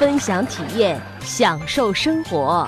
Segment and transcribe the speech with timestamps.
[0.00, 2.66] 分享体验，享受生活。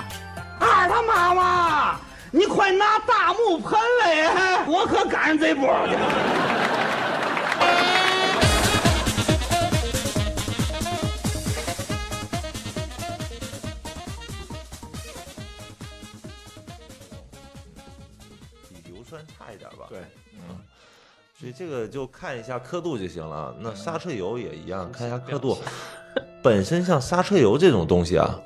[0.59, 5.97] 二他妈妈，你快拿大木盆来，我可赶上这波了。
[18.69, 19.87] 比硫酸差一点吧。
[19.89, 20.22] 对，嗯，
[21.43, 23.53] 所以这个就看一下刻度就行了。
[23.59, 25.57] 那刹车油也一样，看一下刻度。
[26.41, 28.39] 本身像刹车油这种东西啊，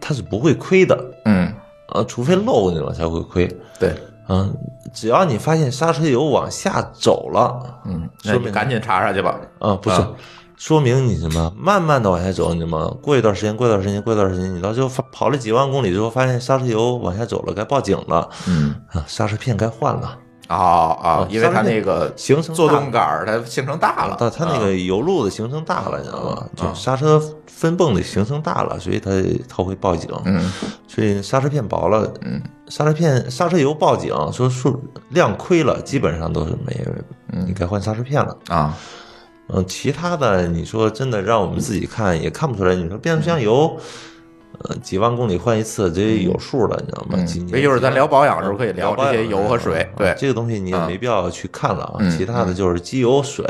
[0.00, 1.52] 它是不会亏的，嗯，
[1.88, 3.48] 啊，除非漏进了才会亏。
[3.80, 3.92] 对，
[4.28, 4.56] 嗯，
[4.94, 9.40] 只要你发现刹车油往下走了，嗯，那说明你赶紧查查去吧。
[9.58, 10.12] 啊，不是啊，
[10.56, 20.16] 说明你什么慢慢的往下走，你什么过一段时间，过一段时间，过一段时间，你到最后发跑了几万公里之后，发现刹车油往下走了，该报警了，嗯，啊，刹车片该换了。
[20.48, 26.46] 哦哦，因为它那个行程做大动杆儿它形成大了，它它那啊个油路的行程大了，你知道吗？
[26.56, 29.10] 就啊刹车分泵的行程大了，所以它
[29.48, 30.10] 它会报警。
[30.24, 30.50] 嗯
[30.88, 36.74] 所以刹车片薄了，嗯，刹车片刹车油报警，说数量亏了，基本上都是没，
[37.46, 38.34] 你该换刹车片了。
[38.48, 38.74] 啊，
[39.48, 42.74] 嗯，其他的你说真的让我们自己看也看不出来。
[42.74, 43.76] 你说变速箱油，
[44.64, 47.26] 呃，几万公里换一次，这有数了，你知道吗？
[47.48, 51.96] 所以一会儿咱聊保养的时候可以聊这些油和水啊对这个东西你也啊没必要去看了啊。
[52.00, 53.44] 嗯其他的就是机油、水、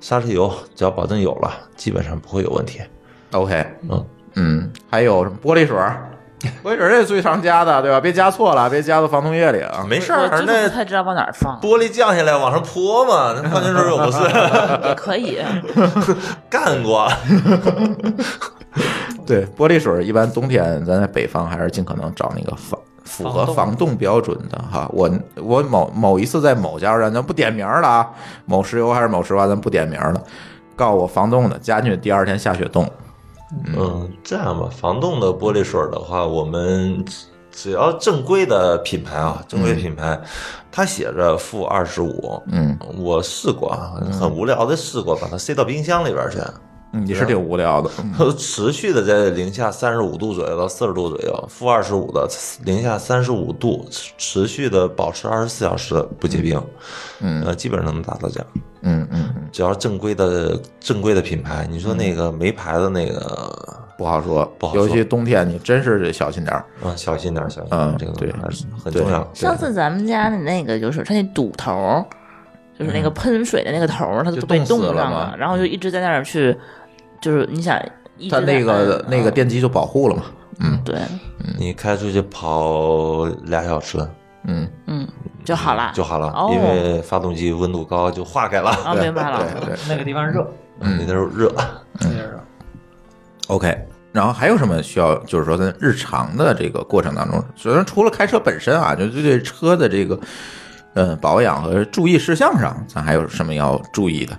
[0.00, 2.80] 刹车油，只要保证有了，基本上不会有问题。
[3.32, 4.04] OK，嗯
[4.34, 6.10] 嗯，还有什么玻璃水儿？
[6.62, 7.98] 玻璃水儿这是最常加的，对吧？
[8.00, 9.84] 别加错了，别加到防冻液里啊。
[9.88, 14.18] 没事儿，我真的那不太知道往哪儿放，玻璃降下来往上泼嘛， 那矿泉水又不是
[14.88, 15.38] 也可以。
[16.50, 17.10] 干过。
[19.26, 24.88] 对，玻璃水儿一般冬天咱在北方还是尽可能找那个防符合防冻标准的哈。
[24.92, 28.10] 我我某某一次在某加油站，咱不点名了啊，
[28.46, 30.22] 某石油还是某石化，咱不点名了，
[30.76, 32.88] 告诉我防冻的，加进去第二天下雪冻。
[33.76, 40.18] 嗯，这样吧，防冻的玻璃水的话，我们只只要正规的品牌啊，正规品牌，
[40.72, 42.76] 它写着负二十五，嗯。
[42.98, 46.38] 我试过啊，很无聊的试过，把它塞到冰箱里边去，
[46.94, 47.90] 嗯，你是挺无聊的。
[47.98, 48.36] 嗯。
[48.38, 52.28] 持续的在零下三十五度左右到四十度左右，负二十五的
[52.64, 56.62] 零下三十五度，持持续的保持二十四小时不结冰，
[57.20, 57.44] 嗯。
[57.44, 58.46] 呃，基本上能达到这样。
[58.86, 64.86] 嗯嗯嗯，只要正规的正规的品牌，你说那个没牌子那个，不好说，不好说。
[64.86, 66.64] 尤其冬天你真是得小心点儿。
[66.82, 69.26] 啊，小心点儿，小心点嗯，这个对还是很重要。
[69.32, 72.04] 上次咱们家的那个就是它那堵头儿，
[72.78, 75.34] 就是那个喷水的那个头儿，它就都被冻上了嘛。
[75.34, 76.54] 然后就一直在那儿去，
[77.24, 77.80] 就是你想
[78.18, 79.32] 一直它那个那个嗯。
[79.32, 80.24] 电机就保护了嘛。
[80.60, 80.78] 嗯。
[80.84, 80.96] 对，
[81.58, 83.96] 你开出去跑俩小时
[84.46, 85.08] 嗯，嗯，
[85.42, 86.50] 就好了，就好了，哦。
[86.52, 89.78] 因为发动机温度高就化开了，啊，明白了，对对。
[89.88, 90.46] 那个地方热，
[90.80, 91.50] 嗯，那都是热。
[92.00, 92.40] 那个热。
[93.46, 93.88] OK。
[94.12, 100.20] 然后还有什么需要，就是说在日常的这个过程当中，首先除了开车本身啊，就对车的这个
[100.92, 104.38] 呃保养和注意事项上，咱还有什么要注意的？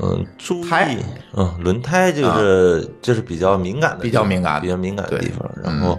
[0.00, 0.92] 嗯，注胎。
[0.92, 0.98] 意，
[1.36, 4.60] 嗯，轮胎就是就是比较敏感的，比较敏感。
[4.60, 5.50] 比较敏感的地方。
[5.62, 5.98] 然后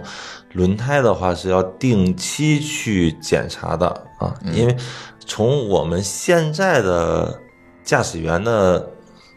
[0.52, 3.86] 轮胎的话是要定期去检查的
[4.18, 4.54] 啊，嗯。
[4.54, 4.76] 因为
[5.26, 7.38] 从我们现在的
[7.84, 8.84] 驾驶员的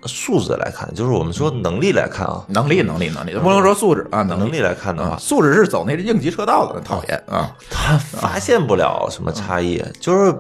[0.04, 7.56] 素质来看，就是我们说能力来看啊，能力，能力，能力，不能说素质啊，能能力来看的啊话，，素质是走那应急车道的，讨厌啊。
[7.70, 10.34] 他发现不了什么差异，就是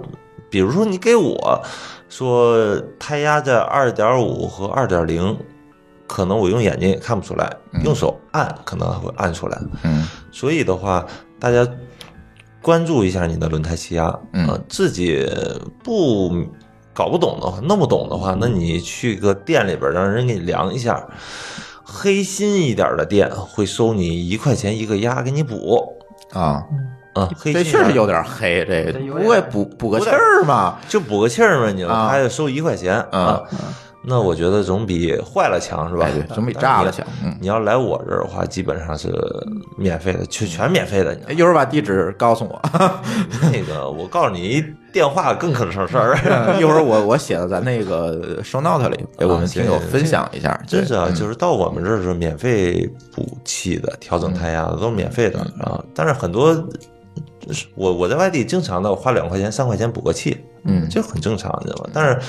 [0.50, 1.61] 比如说你给我
[2.17, 5.38] 说胎压在二点五和二点零，
[6.07, 7.47] 可能我用眼睛也看不出来，
[7.83, 9.62] 用手按可能会按出来。
[9.83, 10.03] 嗯。
[10.31, 11.06] 所以的话，
[11.39, 11.68] 大家
[12.59, 14.47] 关注一下你的轮胎气压，嗯。
[14.47, 15.30] 呃自己
[15.83, 16.44] 不
[16.92, 21.07] 搞不懂的话，弄不懂的话，那你去个店里边让人给你量一下。
[21.83, 25.94] 黑心一点的店会收你一块钱一个压给你补。
[26.31, 26.65] 啊，
[27.18, 30.78] 啊，黑这确实有点黑，这个不会补补个气儿吗？
[30.88, 33.42] 就补个气儿嘛，你啊他就收一块钱嗯啊。
[34.10, 36.08] 那我觉得总比坏了强，是吧？
[36.34, 37.06] 总比炸了强。
[37.22, 39.14] 嗯，你要来我这儿的话，基本上是
[39.75, 41.14] 免费的，全全免费的。
[41.34, 42.62] 一会儿把地址告诉我，
[43.52, 46.16] 那个，我告诉你，电话更可省事儿。
[46.58, 50.58] 一会儿我我写到咱那个 show note 里，给我们听友分享一下。
[50.66, 55.84] 真是啊，就是到我们这儿是免费补气的，调整胎压的都是免费的啊。
[55.94, 56.56] 但是很多，
[57.75, 61.89] 我我在外地经常的花两块钱、三块钱补个气，嗯这很正常，你知道吗？
[61.94, 62.19] 但是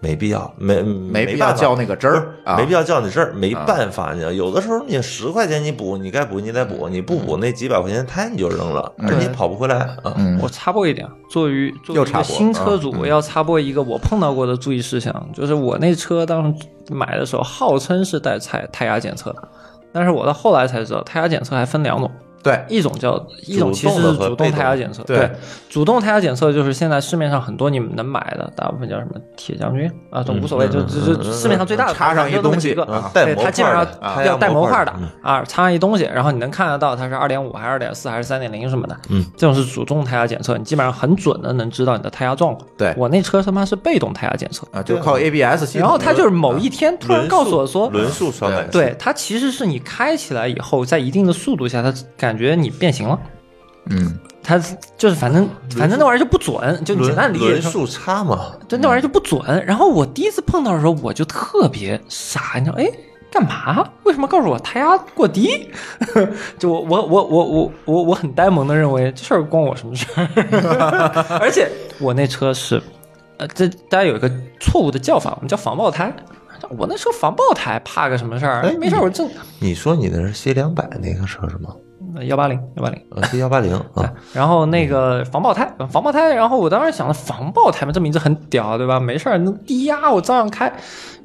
[0.00, 10.14] 没必要，没没必要办法较那个真儿啊没必要较那真儿，没办法，你知道，有的时候你十块钱你补，你该补你得补，你不补那几百块钱胎你就扔了，而你跑不回来啊。
[10.16, 19.48] 嗯我插播一点，作为作为新车主，要插播一个我碰到过的注意事项，就是我那车当时买的时候号称是带胎胎压检测的，
[19.92, 22.08] 但是我到后来才知道，胎压检测还分两种，
[22.42, 25.30] 对，一种叫一种其实主动胎压检测，对。
[25.68, 33.86] 主动胎压检测就是现在市面上很多你们能买的，大部分叫什么铁将军啊，都无所谓，就就就市面上最大的插上一就那么东西几个对，模它基本上
[34.24, 35.08] 要带模块的嗯。
[35.22, 42.66] 啊，插上一东西，然后你能看得到它是二点五还是二点四还是三点零什么的，嗯，这种是主动胎压检测，你基本上很准的能知道你的胎压状况。
[42.76, 42.94] 对。
[42.96, 45.82] 我那车他妈是被动胎压检测，啊，就靠 ABS 系统。
[45.82, 53.18] 然后它就是某一天突然告诉我说，轮速传感器，对，它其实是你开起来以后，在一定的速度下，它感觉你变形了。
[53.90, 54.58] 嗯，它
[54.98, 58.52] 就是反正反正那玩意儿就不准，就简单理解人数差嘛。
[58.68, 59.64] 对，那玩意儿就不准。
[59.64, 62.86] 然后我第一次碰到的时候，我就特别傻，你知道，哎，
[63.32, 63.88] 干嘛？
[64.04, 65.70] 为什么告诉我胎压过低？
[66.58, 70.28] 就我我我我我我我很呆萌的认为这事儿关我什么事儿？
[71.40, 72.82] 而且我那车是，
[73.38, 74.30] 呃，这大家有一个
[74.60, 76.12] 错误的叫法，我们叫防爆胎。
[76.76, 78.60] 我那车防爆胎，怕个什么事儿？
[78.68, 79.26] 哎没事儿，我正
[79.60, 81.74] 你说你的是 C 两百那个车是吗？
[82.22, 83.02] 幺八零幺八零。
[83.10, 88.98] 呃幺八零 啊，然后那个防爆胎，防爆胎，然后我当时想了，防爆胎嘛，这名字很屌，对吧？
[88.98, 90.72] 没事儿，那低压我照样开。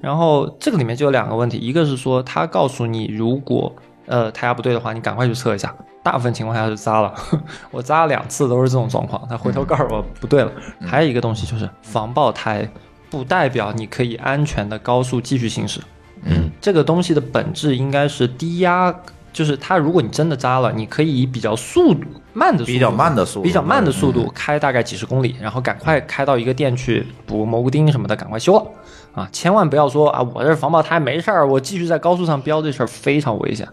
[0.02, 3.74] 然后这个里面就有两个问题，一个是说他告诉你，如果
[4.06, 5.74] 呃胎压不对的话，你赶快去测一下。
[6.04, 7.14] 大部分情况下是扎了，
[7.72, 10.52] 我扎了两次都是这种状况，他回头告诉我不对了。
[10.82, 12.70] 还有一个东西就是防爆胎，
[13.10, 15.80] 不代表你可以安全的高速继续行驶。
[16.26, 18.94] 嗯，这个东西的本质应该是低压，
[19.34, 22.02] 就是它如果你真的扎了，你可以以比较速度
[22.34, 28.66] 慢的速度比较慢的速度比较慢的速度开大概几十公里，然后赶快开到一个店去补蘑菇钉什么的，赶快修了
[29.14, 29.28] 啊！
[29.32, 33.68] 千万不要说啊，我这是防爆胎没事儿，我继续在高速上飙，这事儿非常危险。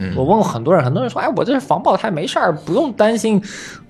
[0.00, 3.40] 嗯我问过很多人，很多人说，哎，我这是防爆胎没事儿，不用担心。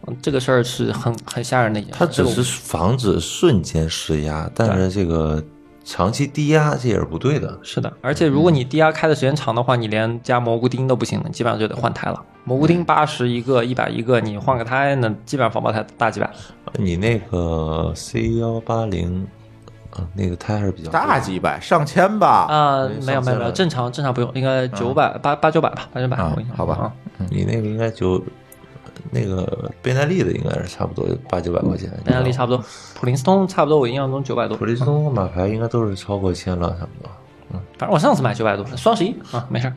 [0.07, 1.99] 嗯这个事儿是很很吓人的一件事。
[1.99, 5.43] 它只是防止瞬间失压，但是这个
[5.85, 7.59] 长期低压这也是不对的。
[7.63, 12.21] 是的，而且如果你低压开的时间长的话，你连加蘑菇钉都不行了，你基本上就得换胎了。
[12.45, 16.31] 蘑菇钉八十一个，一百一个，你换个胎，那基本上防爆胎大几百。
[16.79, 19.27] 你那个 C 幺八零，
[19.91, 22.47] 啊，那个胎还是比较大几百、上千吧。
[22.49, 26.17] 啊、没没有没有没有，正常正常不用，应该九百八八九百吧，八九百
[26.57, 26.93] 好吧啊
[27.31, 28.23] 你那个应该就
[29.11, 32.65] 那个倍耐力的应该是差不多八九百块钱，耐力差不多，
[32.95, 34.65] 普林斯通差不多，我印象中九百多普。
[34.65, 37.11] 林斯通马牌应该都是超过千了，差不多。
[37.53, 39.75] 嗯反正我上次买九百多，双十一啊，没事儿。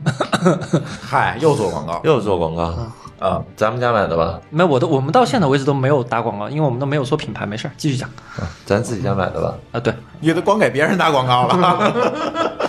[1.00, 2.74] 嗨，又做广告又做广告
[3.18, 3.42] 啊！
[3.56, 4.40] 咱们家买的吧？
[4.50, 9.54] 没，我都我们到现在为止都没有打广告，因为我们都没有说品牌，没事儿，继续讲啊，咱自己家买的吧？
[9.72, 9.80] 啊。
[9.80, 11.92] 对，你都光给别人打广告了。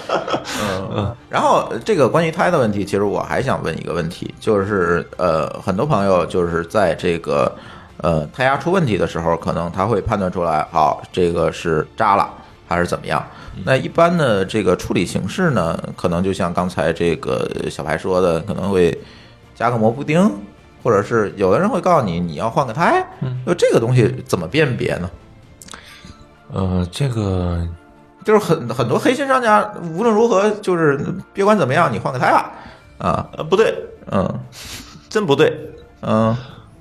[0.92, 7.56] 嗯，然后这个关于胎的问题，其实我还想问一个问题，就是呃，很多朋友就是在这个
[7.98, 12.28] 呃胎压出问题的时候，可能他会判断出来，好，这个是扎了
[12.68, 13.24] 还是怎么样。
[13.64, 18.98] 那一般的这个处理形式呢，可能就像刚才这个小白说的，可能会
[19.60, 20.32] 加个蘑菇丁，
[20.82, 23.06] 或者是有的人会告诉你你要换个胎，
[23.46, 25.10] 就这个东西怎么辨别呢？
[26.54, 27.68] 呃，这个
[28.24, 30.98] 就是很很多黑心商家，无论如何就是
[31.34, 32.54] 别管怎么样，你换个胎吧，
[33.00, 33.76] 啊，呃不对，
[34.10, 34.26] 嗯
[35.10, 35.54] 真不对。
[36.04, 36.34] 嗯，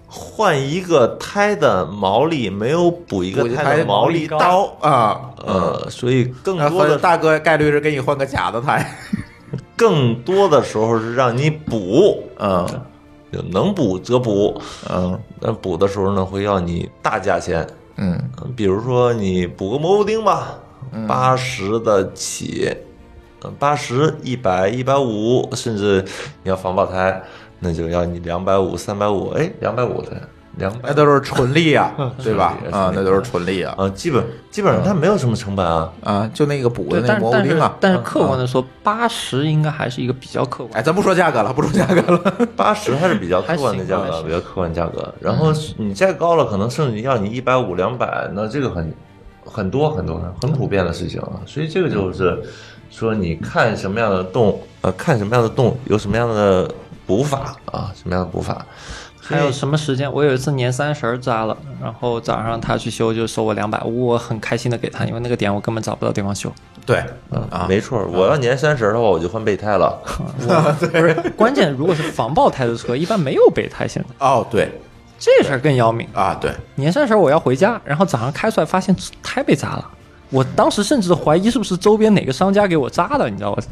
[0.06, 8.88] 换一个胎的毛利没有补一个胎胎的毛利高，啊，呃，所以更多的大哥概率是给你换个假的胎，
[9.78, 12.66] 更多的时候是让你补，嗯。
[13.30, 15.18] 就能补则补，嗯。
[15.40, 17.66] 但补的时候呢会要你大价钱，
[17.96, 18.20] 嗯。
[18.42, 20.58] 嗯比如说你补个蘑菇钉吧，
[21.06, 22.74] 八十的起，
[23.58, 26.04] 八十、一百、一百五，甚至
[26.42, 27.22] 你要防爆胎，
[27.60, 35.90] 那就要你两百五、三百五，哎，两百五的两百那都是纯利啊， 对吧啊，那都是纯利啊，啊，基本基本上它没有什么成本啊。
[36.02, 40.78] 啊，就那个补的，那但是但是蘑菇钉啊，但是客观的说，八十应该还是一个比较客观。
[40.78, 45.14] 哎，咱不说价格了，不说价格了， 八十还是比较客观的价格，比较客观价格。
[45.20, 48.92] 然后你再高了，可能甚至要你一百五、两百，那这个很
[49.44, 52.42] 很多很多很普遍的事情啊，所以这个就是
[52.90, 56.70] 说，你看什么样的洞，呃，看什么样的洞有什么样的
[57.06, 58.64] 补法啊，什么样的补法，
[59.28, 60.10] 还有什么时间？
[60.10, 66.50] 我有一次年三十儿扎了，然后早上他去修就收我两百，我很开心的给他，因为那个点我根本找不到地方修。
[66.86, 70.00] 对，嗯啊，没错，我要年三十的话，我就换备胎了。
[70.80, 73.86] 不是，关键如果是防爆胎的车，一般没有备胎。
[73.86, 74.70] 现在哦，对
[75.18, 76.08] 这事儿更要命。
[76.14, 79.86] 啊，对，年三十儿我要回家，然后早上开出来发现胎被扎了，
[80.30, 83.62] 我当时甚至怀疑是不是周边哪个商家给我扎的，你知道吗？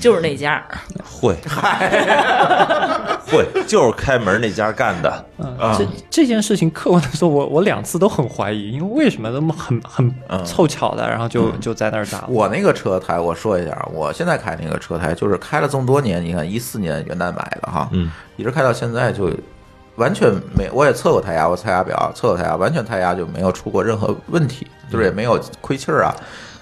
[0.00, 0.62] 就是那家，
[1.04, 1.34] 会，
[3.26, 5.24] 会，就是开门那家干的。
[5.38, 10.12] 嗯，这这件事情客观的说，我我两次都很怀疑，因为为什么那么很很
[10.44, 12.24] 凑巧的，然后就就在那儿打。
[12.28, 19.30] 我那个车胎，我说一下，我现在开那个车胎，就是开了这么多年，你看一四年元旦买的哈，嗯，一直开到现在就
[19.96, 26.14] 完全没，我也测过胎压，我测压表测过胎压，完全胎压就没有出过任何问题，就是也没有亏气儿啊，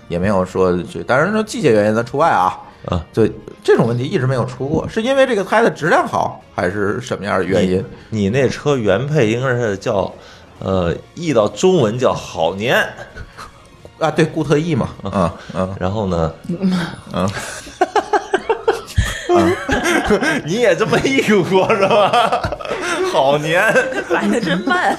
[0.08, 3.30] 也没有说就，当然说季节原因咱除外啊，啊，对，
[3.62, 7.84] 这种问题一直没有出过，是因为这个胎的质量好，还是什么样的原因？
[8.08, 10.12] 你那车原配应该是叫，
[10.60, 12.82] 呃，译到中文叫好年。
[13.99, 16.32] 啊，对，固特异嘛，嗯嗯然后呢，
[17.12, 17.28] 嗯，
[20.46, 21.20] 你也这么译
[21.50, 22.56] 过是吧？
[23.12, 23.62] 好年。
[24.08, 24.96] 来的真慢。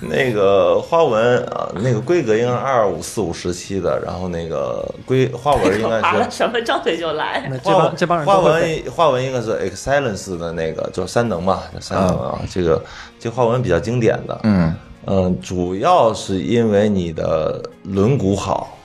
[0.00, 7.46] 那个花纹啊，那个规格应该是二五四五十七的，然后那个规花纹应该是什么张嘴就来。
[7.50, 12.82] 那这花这帮人花纹花纹应该是 Excellence 的那个，就是三能嘛，三能啊，这个
[13.18, 14.74] 这花纹比较经典的，嗯，
[15.06, 18.76] 嗯，主要是因为你的轮毂好，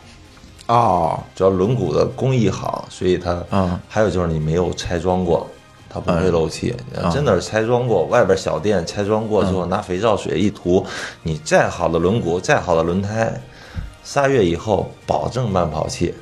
[0.68, 5.48] 哦，主要轮毂的工艺好，所以它，嗯，还有就是你没有拆装过，
[5.94, 6.76] 它不会漏气。
[6.96, 10.84] 嗯真的是拆装过，外边小店拆装过之后，拿肥皂水一涂，
[11.22, 13.40] 你再好的轮毂，再好的轮胎，
[14.04, 16.14] 仨月以后保证慢跑气。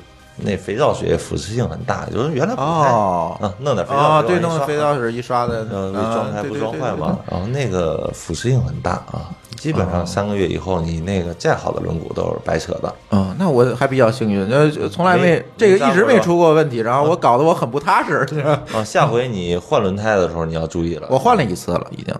[0.44, 12.80] 那肥皂水腐蚀性很大，就是原来不太哦啊，弄点肥皂啊，对，水往一刷弄个肥皂水一刷的，呃，为啊装胎不装坏嘛，，然后那个腐蚀性很大啊，基本哦上三个月以后，你那个再好的轮毂都是白扯的。
[12.80, 18.26] 对对对嗯，那我还比较幸运，呃，从来没没这个一直没出过问题，然后我搞得我很不踏实。
[18.74, 21.06] 啊，下回你换轮胎的时候你要注意了。
[21.10, 22.14] 我换了一次了，已经。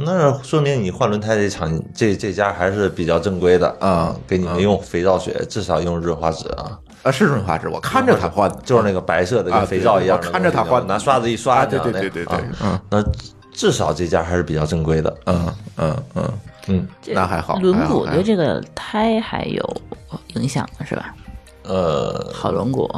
[0.00, 6.78] 那说明你换轮胎这厂这这家还是比较正规的啊给你们用肥皂水，至少用润滑脂啊，
[7.08, 13.02] 啊，是润滑脂，我看着他换的，就是那个白色的啊跟肥皂一样看着他换的拿刷子一刷啊，这样的，对对对对对啊，嗯那
[13.52, 15.16] 至少这家还是比较正规的。
[15.26, 16.32] 嗯嗯嗯，
[16.68, 19.76] 嗯，这那还好轮毂对这个胎还有
[20.34, 21.14] 影响是吧？
[21.64, 22.88] 呃好轮毂，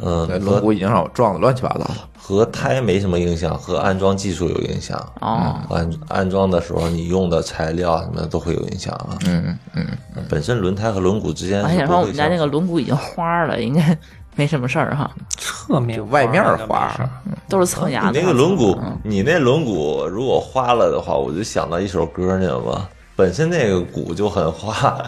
[0.00, 2.08] 呃，那轮毂已经让我撞的乱七八糟了。
[2.16, 4.96] 和胎没什么影响，和安装技术有影响。
[5.20, 9.18] 哦安安装的时候你用的材料什么的都会有影响啊。
[9.26, 9.86] 嗯嗯，
[10.28, 13.96] 本身轮胎和轮毂之间我还想是不会说我们家那个轮毂已经花了，应该
[14.36, 16.94] 没什么事儿哈，侧面外面花
[17.48, 18.12] 都是蹭牙的。
[18.12, 22.88] 你那个轮毂嗯，你那轮毂如果花了的话，我就想到一首歌，你知道吗？
[23.20, 24.98] 本身那个鼓就很花，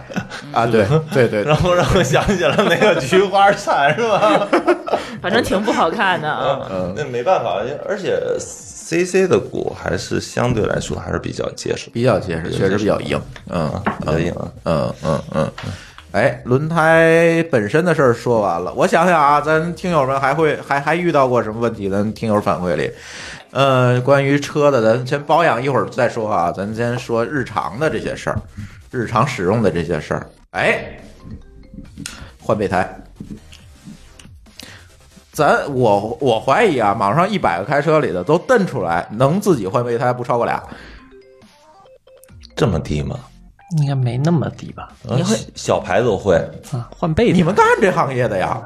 [0.52, 4.47] 啊，对 对对，然后让我想起了那个菊花残，是吧？
[5.23, 6.61] 反正挺不好看的啊。
[6.71, 13.19] 嗯，那没办法，而且 C C 的鼓还是相对来说还是比较结实，比较结实，确实比较硬。
[13.49, 14.52] 嗯，比较硬啊。
[14.64, 15.50] 嗯嗯嗯。
[16.12, 21.88] 哎，轮胎本身的事儿说完了，我想想啊，咱听友们还会还还遇到过什么问题？
[21.88, 22.90] 咱听友反馈里，
[23.50, 28.38] 呃，关于车的，咱先保养一会儿再说啊，咱先说日常的这些事儿，
[28.90, 30.26] 日常使用的这些事儿。
[30.50, 31.00] 哎，
[32.42, 32.95] 换备胎，
[35.33, 40.62] 咱我我怀疑啊，网上一百个开车里的都瞪出来，能自己换备胎不超过俩。
[42.54, 43.19] 这么低吗？
[43.78, 44.90] 应该没那么低吧？
[45.02, 46.36] 你会小牌都会，
[46.72, 48.62] 啊，换被子你们干这行业的呀？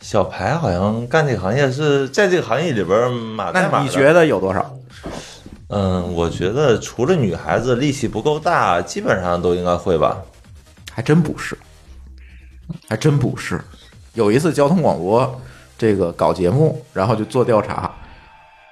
[0.00, 4.74] 小牌好像干这个行业是在这个行业里边马代码那你觉得有多少？
[5.68, 10.16] 嗯，我觉得除了女孩子力气不够大，基本上都应该会吧。
[10.92, 11.58] 还真不是，
[12.88, 13.60] 还真不是。
[14.14, 15.40] 有一次交通广播
[15.76, 17.92] 这个搞节目，然后就做调查，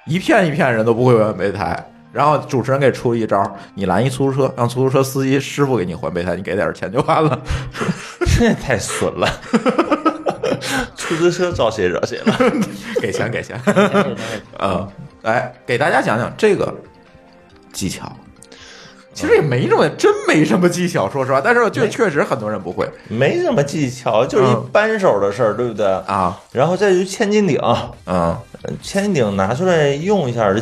[0.07, 1.91] 一片一片人都不会换备胎。
[2.15, 3.43] 然后主持人给出了一招：
[3.73, 7.37] 你拦一出租车，让出租车司机师傅给你还备胎，你给点钱就完了。
[8.25, 9.27] 这 也太损了，
[10.95, 12.33] 出租车招谁惹谁了？
[13.01, 13.59] 给 钱给钱。
[14.59, 14.87] 嗯，
[15.23, 16.73] 哎，给大家讲讲这个
[17.73, 18.09] 技巧。
[19.13, 21.41] 其实也没什么，真没什么技巧，说实话。
[21.41, 25.85] 但是就确实很多人不会没什么技巧，就是扳手的事儿，对不对？
[25.85, 26.39] 啊。
[26.53, 27.59] 然后再就千斤顶，
[28.05, 28.37] 嗯，
[28.81, 30.53] 千斤顶拿出来用一下，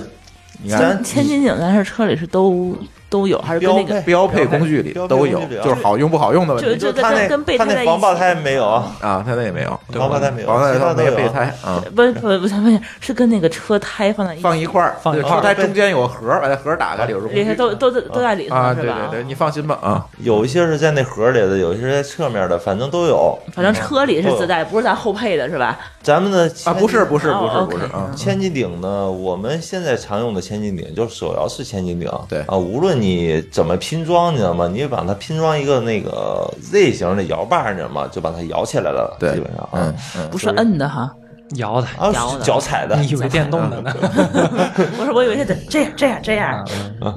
[0.63, 2.75] 你看千斤顶咱这车里是都
[3.13, 17.19] 都有，还是跟那个标配工具里都有就是好用不好用的问题就就他那跟跟备他胎在一那防爆胎没有啊，啊，它那也没有，防爆胎没有防爆胎其他都有备胎啊，不是不是不是不是是跟那个车胎放在一起，放一块儿，放车胎中间有个盒儿，把那盒儿打开里头
[17.55, 18.95] 都都都都在里头啊，是吧？
[19.11, 23.37] 对对对，你放心吧啊，有一些是在那盒里的，有一些是在侧面的，反正都有。
[23.53, 25.77] 反正车里是自带，不是咱后配的是吧？
[26.01, 32.09] 咱们的啊，不是不是不是哦不是啊，千斤顶呢，我们现在常用的千斤顶就是手摇式千斤顶。
[32.27, 32.39] 对。
[32.47, 34.69] 啊，无论你怎么拼装，你知道吗？
[34.71, 38.07] 你把它拼装一个那个 Z 型的摇把，你知道吗？
[38.09, 39.93] 就把它摇起来了，对基本上嗯啊。
[40.17, 41.11] 嗯，不是摁的哈，
[41.57, 42.95] 摇的，啊摇，的脚踩的。
[42.95, 43.93] 你以为电动的呢？
[44.95, 46.65] 不是我以为是得这样这样这样，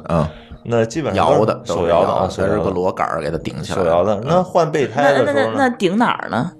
[0.09, 0.27] 嗯，
[0.65, 4.21] 那基本上摇的手摇的啊，它是个手摇的，螺杆儿给它顶起来，手摇的。
[4.25, 5.57] 那换备胎那那那的时候呢？
[5.59, 6.51] 那顶哪儿呢？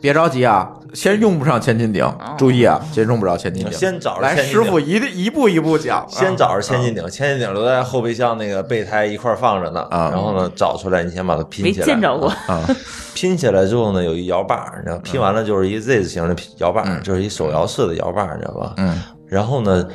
[0.00, 2.04] 别着急啊，先用不上千斤顶，
[2.36, 9.80] 注意啊，先用不着千斤顶，先找着来，千斤顶师傅一一步一步讲，先啊找着千斤顶，千斤顶留在后备箱那个备胎一块儿放着呢。
[9.90, 11.86] 啊然后呢，找出来，你先把它拼起来。
[11.86, 12.62] 见着过，啊，
[13.14, 18.74] 拼起来之后呢，有一摇把，你知道拼完了就是一 Z 字形的摇把，嗯就是一手摇式的摇把，你知道吧？
[18.78, 19.86] 嗯然后呢，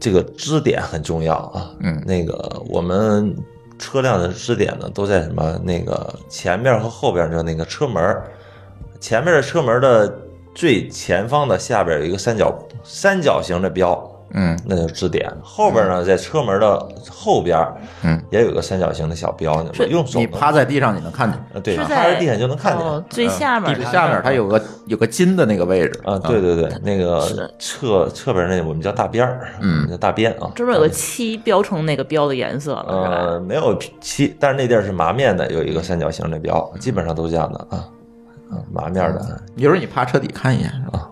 [0.00, 1.70] 这个支点很重要啊。
[1.80, 3.34] 嗯那个我们
[3.78, 8.24] 车辆的支点呢，都在什么那个前面和后边的那个车门儿，
[9.04, 10.10] 前面的车门的
[10.54, 14.10] 最前方的下边有一个三角三角形的标。
[14.36, 17.56] 嗯那就是支点，后边呢，在车门的后边，
[18.02, 21.38] 嗯，也有个三角形的小标，你用手你趴在地上你能看见。
[21.52, 22.84] 呃，对，趴在在地上就能看见。
[22.84, 27.20] 哦最下面的地下面它有个有个金的那个位置啊，对，对对，那个
[27.60, 30.50] 侧侧边那我们叫大边儿，嗯叫大边啊。
[30.56, 32.84] 专门有个漆标成那个标的颜色了？
[32.88, 37.84] 呃，没有漆，但是那地儿是麻面的，有一个三角形的标，基本上都这样的啊，
[38.50, 41.08] 啊，麻面的，一会儿你趴车底看一眼啊。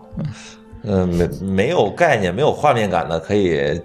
[0.83, 3.81] 嗯，没没有概念、没有画面感的，可以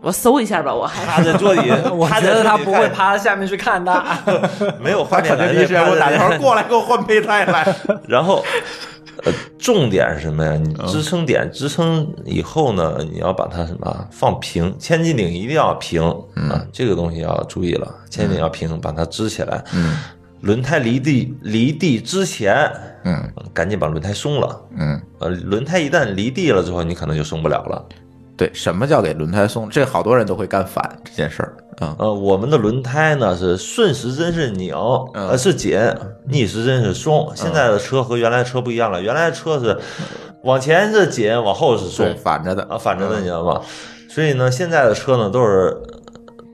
[0.00, 4.04] 我搜一下吧，我还趴在桌底， 我觉得他不会趴下面去看的。
[4.80, 7.76] 没有画面感的，肯定第一时间给我打电话过来给我换备胎来。
[8.08, 8.44] 然后，
[9.24, 10.52] 呃，重点是什么呀？
[10.52, 16.02] 你嗯支撑点支撑以后呢，你要把它什么放平，千斤顶一定要平
[16.48, 19.62] 啊，这个东西要注意了，千斤顶要平，把它支起来。
[19.74, 19.96] 嗯
[20.40, 22.70] 轮胎离地离地之前，
[23.04, 24.60] 嗯赶紧把轮胎松了。
[24.76, 27.84] 嗯，呃，轮胎一旦离地了之后，你可能就松不了了。
[28.36, 29.68] 对，什么叫给轮胎松？
[29.68, 31.96] 这好多人都会干反这件事儿啊。
[31.98, 34.72] 呃，我们的轮胎呢是顺时针是拧，
[35.14, 35.76] 嗯呃是紧，
[36.28, 37.32] 逆时针是松。
[37.34, 39.76] 现在的车和原来的车不一样了，原来的车是
[40.44, 43.60] 往前是紧，往后是松，，反着的啊，反着的，你知道吗？
[44.08, 45.76] 所以呢，现在的车呢都是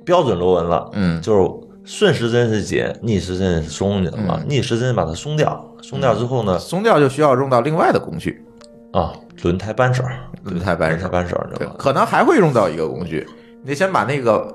[0.06, 1.50] 标准螺纹了，嗯就是
[1.84, 4.38] 顺时针是紧，逆时针是松，你知道吗？
[4.40, 4.46] 嗯。
[4.48, 8.44] 逆时针把它松掉，松掉之后呢，松掉就需要用到另外的工具，
[8.92, 10.02] 啊，轮胎扳手，
[10.44, 10.96] 轮胎扳手。
[10.96, 11.08] 轮胎。
[11.08, 11.76] 扳手，你知对道，吗？
[11.78, 13.26] 可能还会用到一个工具，
[13.62, 14.54] 你得先把那个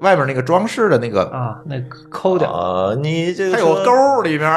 [0.00, 1.76] 外面那个装饰的那个，啊，那
[2.08, 2.50] 抠掉。
[2.50, 4.50] 啊，你这个车它有个钩，儿里面，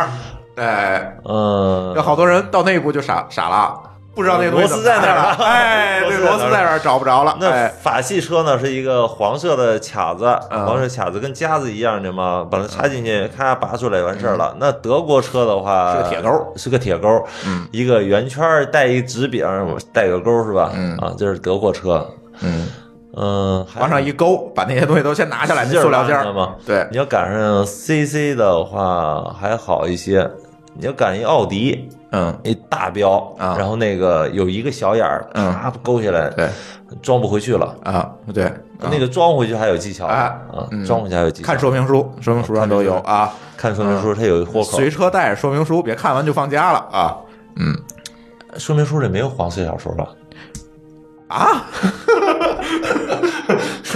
[0.56, 3.82] 哎，嗯，有好多人到那一步就傻傻了，
[4.16, 10.66] 不知道那螺丝在哪儿了，哎， 对，螺丝在哪儿找不着了，那哎，法系车呢是一个黄色的卡子，嗯。
[10.68, 14.56] 黄色卡子跟夹子一样的嘛，把它插进去，咔拔出来完事儿了。
[14.60, 17.68] 那德国车的话是个铁钩是个铁钩，嗯。
[17.72, 20.72] 一个圆圈儿带一直柄儿，带个钩是吧？
[20.76, 20.96] 嗯？
[20.98, 22.08] 啊，这是德国车，
[22.42, 22.68] 嗯，
[23.18, 26.54] 嗯，往上一勾，把那些东西都先拿下来，那塑料件吗？
[26.66, 30.30] 对，你要赶上 CC 的话还好一些，
[30.76, 31.90] 你要赶一奥迪。
[32.14, 33.56] 嗯，一大标啊。
[33.58, 35.52] 然后那个有一个小眼儿，嗯。
[35.52, 36.48] 啪勾下来，对，
[37.02, 37.76] 装不回去了。
[37.84, 38.56] 啊，对，啊。
[38.90, 41.46] 那个装回去还有技巧哎啊嗯，装回去还有技巧。
[41.48, 44.78] 看说明书，说明书上都有啊，看说明书，它有一豁口。
[44.78, 47.18] 随车带着说明书，别看完就放家了啊，
[47.58, 47.76] 嗯。
[48.58, 50.08] 说明书里没有黄色小说吧？
[51.28, 51.66] 啊，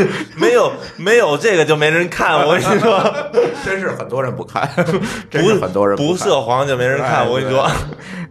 [0.35, 2.35] 没有，没有这个就没人看。
[2.45, 3.01] 我跟你说，
[3.65, 4.69] 真是很多人不看，
[5.29, 7.27] 真是很多人不看涉黄就没人哎看。
[7.29, 7.69] 我跟你说，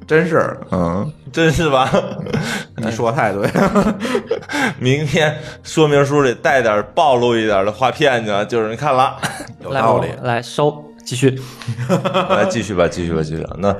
[0.07, 1.90] 真是，嗯，真是吧？
[2.76, 3.94] 你说太对了，
[4.79, 9.16] 明天说明书里带点暴露一点的画片去，就有人看了。
[9.20, 9.26] 来
[9.64, 10.09] 有道理。
[10.22, 11.40] 来收，继续。
[12.29, 13.57] 来继续吧，继续吧，继续吧。
[13.59, 13.75] 那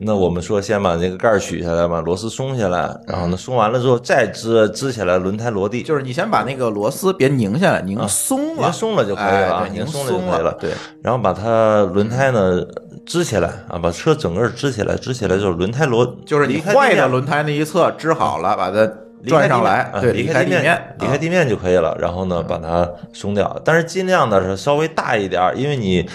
[0.00, 5.82] 那我们说，先把这个盖儿取下来，把螺丝松下来，然后呢，松完了之后再支支起来，轮胎落地。
[5.82, 10.56] 就是你先把那个螺丝别拧下来，拧松了，拧松了就可以了拧拧松了就可以了。
[10.60, 10.70] 对，
[11.02, 12.62] 然后把它轮胎呢
[13.06, 18.86] 支起来啊，把车整个支起来，支起来之后，轮胎螺就是你坏的轮胎那一侧支好了，把它
[19.26, 21.96] 转上来，啊对，离开地面，，离开地面就可以了。
[21.98, 26.06] 然后呢，把它松掉，但是尽量的是稍微大一点儿，因为你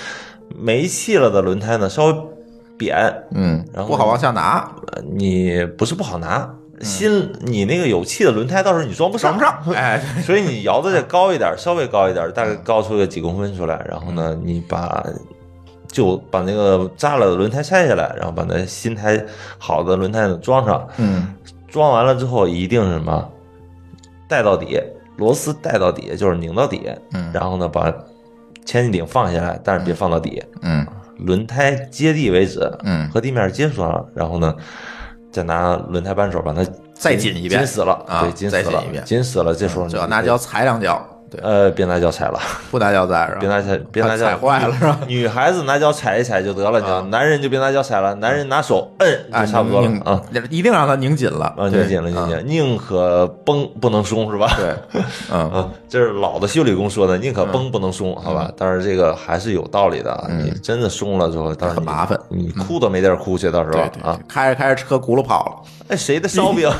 [0.57, 2.15] 没气了的轮胎呢稍微
[2.77, 2.97] 扁，
[3.31, 6.49] 嗯，然后不好往下拿，呃你不是不好拿，
[6.81, 13.85] 新你那个有气的轮胎，到时候你装不上，装不上 哎，所以你摇的再高一点，稍微高一点，大概高出个几公分出来。
[13.89, 15.05] 然后呢，你把
[15.87, 19.23] 就把那个扎了的轮胎拆下来，然后把那新胎
[19.57, 20.87] 好的轮胎呢装上。
[20.97, 21.33] 嗯
[21.67, 23.29] 装完了之后，一定是什么
[24.27, 24.77] 带到底，
[25.15, 26.89] 螺丝带到底，就是拧到底。
[27.13, 27.93] 嗯然后呢，把
[28.65, 30.85] 前进顶放下来，但是别放到底，嗯
[31.17, 34.05] 轮胎接地为止，嗯和地面接触上了。
[34.15, 34.55] 然后呢，
[35.31, 39.53] 再拿轮胎扳手把它再紧一遍紧死了，啊对，紧死了再紧一遍，紧死了。
[39.53, 42.37] 这时候你就要拿脚踩两脚，对，呃，别拿脚踩了，
[42.69, 43.37] 不拿脚踩是吧？
[43.39, 44.99] 别拿脚，别拿脚踩坏了是吧？
[45.07, 54.51] 女孩子拿脚踩一踩就得了，你知道啊男人就别拿脚踩了，男人拿手摁啊，就差不多了啊。，一定让它拧紧了，啊，拧紧了，拧紧宁可绷不能松，是吧？
[54.57, 58.51] 对， 嗯啊，这是老的修理工说的，宁可绷不能松，好吧？
[58.57, 66.69] 但是这个还是有道理的啊，你真的松了之后，到时候很麻烦你哭都没地儿哭去，到时候啊，，开着开着车轱辘跑了，哎，谁的烧饼？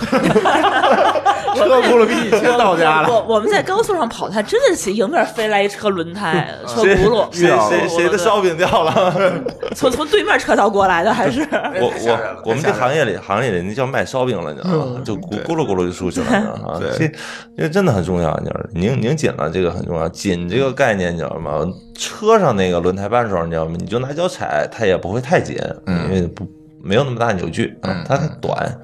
[1.56, 3.10] 车轱辘比你先到家了。
[3.10, 9.42] 我我们在高速上跑，它真的是迎面飞来一车轮胎、 车轱辘，谁谁谁的烧饼掉了？
[9.76, 15.02] 从从对面车道过来的，还是我我我们这行业里行业里那叫卖烧饼了，你知道吗？
[15.04, 16.80] 就咕咕噜咕噜就出去了？
[16.80, 17.14] 对这
[17.58, 18.66] 这真的很重要，你知道吗？
[18.74, 20.08] 拧拧紧了，这个很重要。
[20.10, 21.66] 紧这个概念，你知道吗？
[21.96, 23.76] 车上那个轮胎扳手，你知道吗？
[23.80, 26.48] 你就拿脚踩，它也不会太紧，因为不
[26.84, 28.80] 没有那么大扭矩啊，它很短。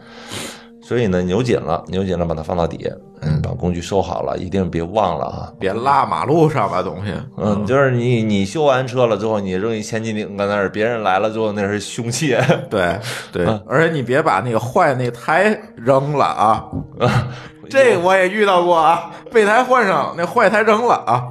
[0.87, 5.51] 所以呢，扭紧了，扭紧了，把它放到底，嗯，把工具收好了，一定别忘了啊。
[5.59, 12.37] 别落马路上把东西，嗯，就是你你修完车了之后，你扔一千斤顶搁那儿，别人来了之后，那是凶器。
[12.69, 12.97] 对
[13.33, 16.65] 对啊，而且你别把那个坏那胎扔了啊！
[17.69, 21.23] 这我也遇到过啊，备胎换上，那坏胎扔了啊，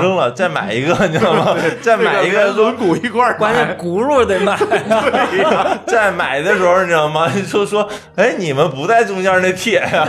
[0.00, 1.54] 扔了，再买一个，你知道吗？
[1.82, 4.58] 再买一个轮毂一块儿关键轱辘得买。
[5.86, 7.28] 再买的时候，你知道吗？
[7.50, 10.08] 就说，哎，你们不在中间那铁呀、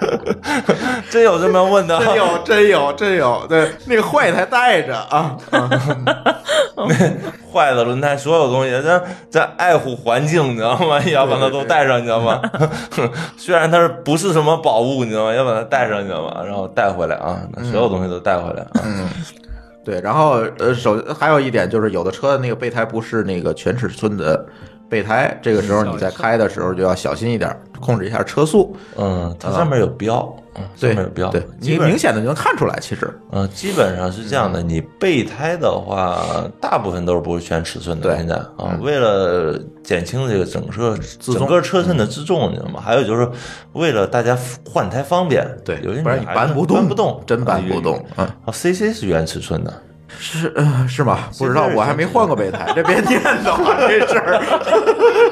[1.10, 1.98] 真有这么问的？
[1.98, 5.36] 真有真有真有，对，那个坏胎带着啊
[7.50, 11.00] 坏的轮胎，所有东西， 咱咱爱护环境，你知道吗？
[11.04, 12.40] 也要把它都带上，你知道吗？
[13.36, 15.34] 虽然它是不是什么宝物，你知道吗？
[15.34, 16.42] 要把它带上，你知道吗？
[16.44, 19.10] 然后带回来啊，那所有东西都带回来啊。
[19.82, 24.44] 对，然后呃，首还有一点就是，有的车的那个备胎不是那个全尺寸的
[24.90, 28.76] 备胎，这个时候你在开的时候就要小心一点，控制一下车速。
[28.96, 34.62] 嗯，它上面有标，嗯，上对面有标，对，你明显的就能看出来，其实嗯，基本上是这样的。
[34.62, 38.08] 你备胎的话，大部分都是不会选尺寸的。
[38.08, 42.80] 对现在啊，为了减轻这个整车整个车身的自重，你知道吗？
[42.80, 43.28] 还有就是
[43.74, 44.36] 为了大家
[44.68, 45.46] 换胎方便。
[45.64, 49.72] 对有些你搬不动搬不动，真搬不动啊啊，CC 是原尺寸的。
[50.22, 51.28] 是呃是吗？
[51.38, 54.38] 不知道，我还没换过备胎，这别念叨啊这事儿。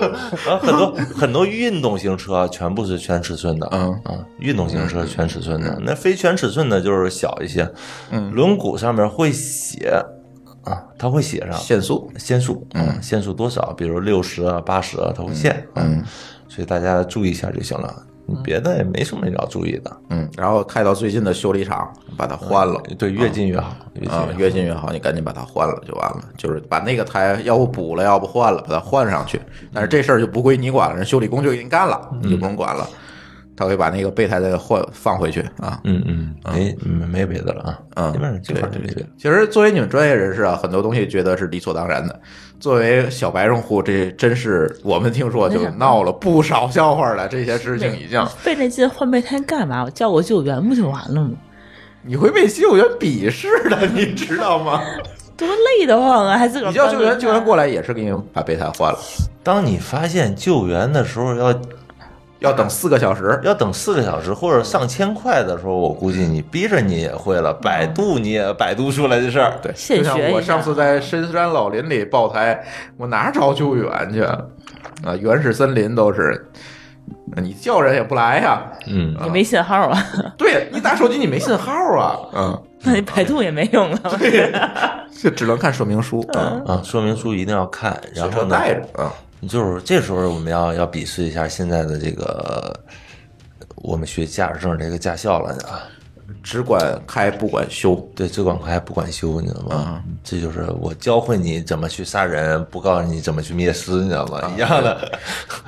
[0.46, 7.70] 然后很多很多运动型车全部是全尺寸的，嗯啊，运动型车全尺寸的，那非全尺寸的就是小一些，
[8.10, 10.02] 嗯，轮毂上面会写
[10.64, 13.74] 啊，它会写上限速，限速，嗯，限速多少？
[13.76, 16.02] 比如六十啊、八十啊，它会限，嗯，
[16.48, 17.94] 所以大家注意一下就行了。
[18.30, 22.78] 你别的也没什么要注意的，嗯，然后开到最近的修理厂把它换了。
[22.98, 26.20] 对，越近越好，越近啊，越近越好，你赶紧把它换了就完了。
[26.36, 29.40] 就是把那个胎要不补了，要不换了，把它换上去。
[29.72, 32.86] 但是这事儿就不归你管了，人修理工就已经干了，你就不用管了。
[33.56, 35.80] 他会把那个备胎再换放回去啊。
[35.82, 39.08] 嗯嗯，没没没别的了啊，嗯，基本上这对块儿就没别的。
[39.16, 42.20] 其实作为你们专业人士啊，很多东西觉得是理所当然的。
[42.60, 47.28] 作为小白用户，这真是我们听说就闹了不少笑话了。
[47.28, 49.84] 这些事情已经，费那劲换备胎干嘛？
[49.84, 51.30] 我叫个救援不就完了吗？
[52.02, 54.82] 你会被救援鄙视的，你知道吗？
[55.36, 56.36] 多累得慌啊！
[56.36, 58.98] 还自个儿你叫救援，救援过来也是给你把备胎换了，
[59.44, 61.54] 当你发现救援的时候要
[62.40, 63.38] 要等四个小时。
[63.42, 69.54] 要等四个小时或者上千块的时候，我估计你逼着你也会了，百度你也百度出来这事儿。
[69.62, 72.64] 对，就像我上次在深山老林里爆胎，
[72.96, 74.38] 我哪找救援去啊？
[75.04, 76.48] 啊，原始森林都是，
[77.36, 78.62] 你叫人也不来呀。
[78.86, 80.04] 嗯，你没信号啊，
[80.36, 84.00] 对你打手机你没信号啊，嗯， 那你百度也没用了。
[85.20, 89.12] 就只能看说明书啊，啊，说明书一定要看，然后呢，带着啊。
[89.46, 92.78] 就是这时候我们要要比试一下现在的这个
[93.76, 95.86] 我们学驾驶证这个驾校了啊。
[96.42, 97.94] 只管开不管修。
[98.14, 100.02] 对，只管开不管修，你知道吗？
[100.06, 104.52] 嗯这就是我教会你怎么去杀人，不告诉你怎么去灭尸，你知道吗？
[104.54, 105.18] 一样的。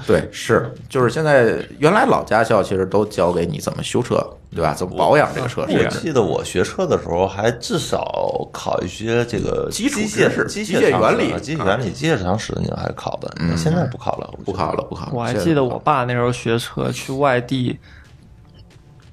[0.07, 4.16] 对，是，就是现在原来老驾校其实都教给你怎么修车，
[4.55, 4.75] 对吧？
[4.75, 5.88] 怎么保养这个车是我。
[6.03, 13.33] 记得我学车的时候，还至少考一些这个基础机械知识机机械原理机械原理、机械常识，你还考的。
[13.38, 15.12] 嗯现在不考了，不考了，不考了。
[15.14, 17.79] 我还记得我爸那时候学车去外地，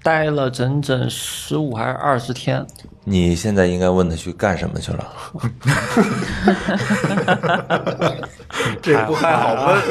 [0.07, 2.65] 待了整整十五还是二十天。
[3.03, 5.05] 你现在应该问他去干什么去了？
[8.81, 9.81] 这不太好问。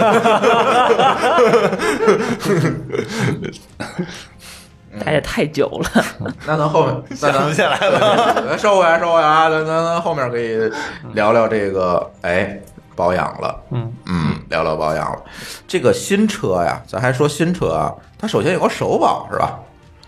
[5.05, 5.91] 待也太久了。
[6.47, 8.43] 那咱后面， 那咱下来了。
[8.49, 9.51] 咱收回来，收回来啊！
[9.51, 10.57] 咱咱咱后面可以
[11.13, 12.59] 聊聊这个，哎，
[12.95, 13.55] 保养了。
[13.71, 15.23] 嗯嗯，聊聊保养了。
[15.69, 19.59] 这个新车呀，咱还说新车啊，它首先有个首保是吧？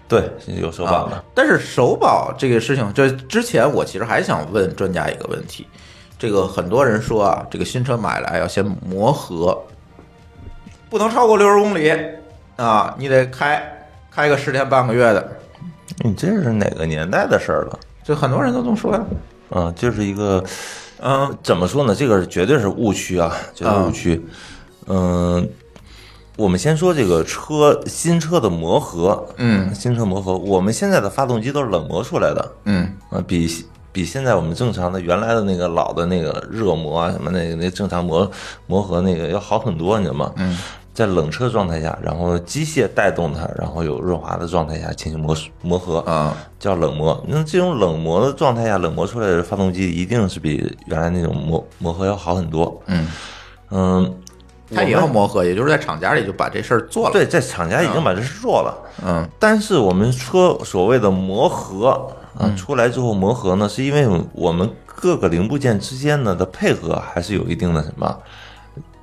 [0.08, 1.24] 对，有首保的啊。
[1.34, 5.66] 但是首保这个事情，这之前我其实还想问专家一个问题。
[6.18, 9.56] 这个很多人说啊，这个新车买来要先磨合，
[10.90, 11.92] 不能超过六十公里
[12.56, 13.62] 啊，你得开
[14.10, 15.36] 开个十天半个月的。
[15.98, 17.78] 你这是哪个年代的事儿了？
[18.02, 19.04] 就很多人都这么说呀。
[19.50, 20.42] 啊，就是一个，
[21.00, 21.94] 嗯，怎么说呢？
[21.94, 24.20] 这个绝对是误区啊，绝对误区。
[24.86, 25.48] 嗯，
[26.38, 29.74] 我们先说这个车新车的磨合，嗯。
[29.74, 32.92] 新车磨合，我们现在的发动机都是冷磨出来的，嗯。
[33.10, 38.30] 啊，比比现在我们正常的原来的那个老的那个热磨啊什么那个那正常磨
[38.68, 40.32] 磨合那个要好很多，你知道吗？
[40.36, 40.56] 嗯，
[40.94, 46.36] 在冷车状态下，然后机械带动它，然后有润滑的状态下进行磨磨合，啊。
[46.60, 47.20] 叫冷磨。
[47.26, 52.80] 那这种冷磨的状态下，冷磨出来的发动机一定是比原来那种磨磨合要好很多。
[52.86, 53.08] 嗯，
[53.70, 54.14] 嗯，
[54.74, 57.12] 他也要磨合，也就是在厂家里就把这事儿做了。
[57.12, 58.76] 对，在厂家已经把这事做了。
[59.06, 68.16] 嗯但是我们车所谓的磨合啊，出来之后磨合呢，是因为我们各个零部件之间呢的配合还是有一定的什么。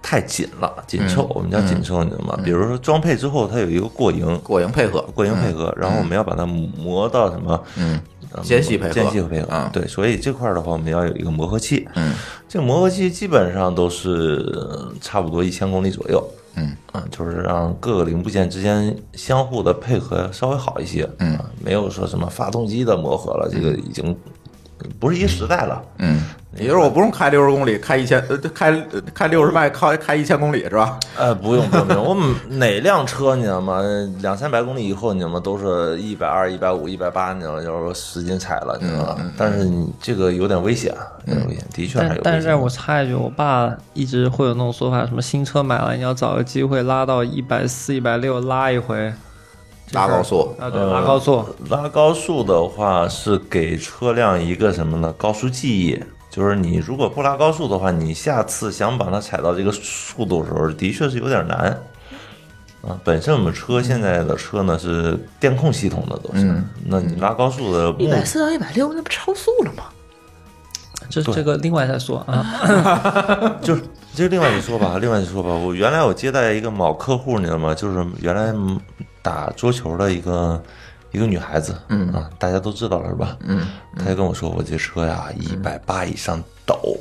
[0.08, 2.40] 太紧了，紧凑，我们叫紧凑，你知道吗？
[2.44, 7.60] 比如说装配之后，它有一个过营，过营配合，过营配合，然后我们要把它磨到什么？
[7.76, 8.00] 嗯呃
[8.44, 9.70] 间隙配合间隙配合啊。
[9.72, 11.88] 对，所以这块儿的话，我们要有一个磨合期。
[11.96, 12.14] 嗯
[12.48, 16.24] 这个磨合期基本上都是呃差不多一千公里左右。
[16.58, 21.10] 嗯啊，就是让各个零部件之间相互的配合稍微好一些。
[21.20, 24.16] 嗯啊，没有说什么发动机的磨合了，这个已经
[25.00, 25.82] 不是一时代了。
[26.00, 26.24] 嗯，
[26.56, 31.00] 也就是我不用开六十公里，开一千，呃，开呃开六十迈，开开一千公里是吧？
[31.18, 33.82] 呃，不用不用不用，我们哪辆车你知道吗？
[34.22, 35.40] 两三百公里以后，你知道吗？
[35.40, 37.62] 都是一百二、一百五、一百八，你知道吗？
[37.62, 39.32] 就是说使劲踩了，你知道吗？
[39.38, 40.94] 但是你这个有点危险，
[41.26, 42.22] 有点危险，的确还是有危险。
[42.24, 49.14] 但但是我插一句，我爸一直会有那种说法，什么新车买了你要找个机会拉到一百四、一百六拉一回，
[49.92, 55.14] 拉高速，啊，对，拉高速，拉高速的话是给车辆一个什么呢？
[55.18, 61.80] 高速记忆，就是你如果不拉高速的话，你下次想把它踩到这个速度的时候，的确是有点难。
[62.82, 69.86] 啊，本身我们车现在的车呢是电控系统的都是，嗯那你拉高速的目一百四到一百六，那不超速了吗？
[71.24, 73.58] 这这个另外再说啊。
[73.62, 73.82] 就是
[74.14, 77.74] 这另外一说吧，另外一说吧，我原来我接待一个某客户，你知道吗？
[77.76, 78.54] 就是原来
[79.22, 80.62] 打桌球的一个
[81.12, 83.38] 一个女孩子，嗯啊，大家都知道了是吧？
[83.42, 83.66] 嗯，
[83.98, 86.98] 她就跟我说，我这车呀一百八以上抖。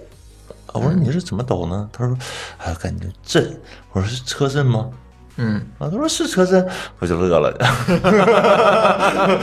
[0.66, 1.88] 啊我说你是怎么抖呢？
[1.92, 2.16] 她说，
[2.58, 3.56] 哎，感觉震。
[3.92, 4.88] 我说是车震吗？
[5.36, 6.64] 嗯啊，他说是车身，
[7.00, 7.52] 我就乐了。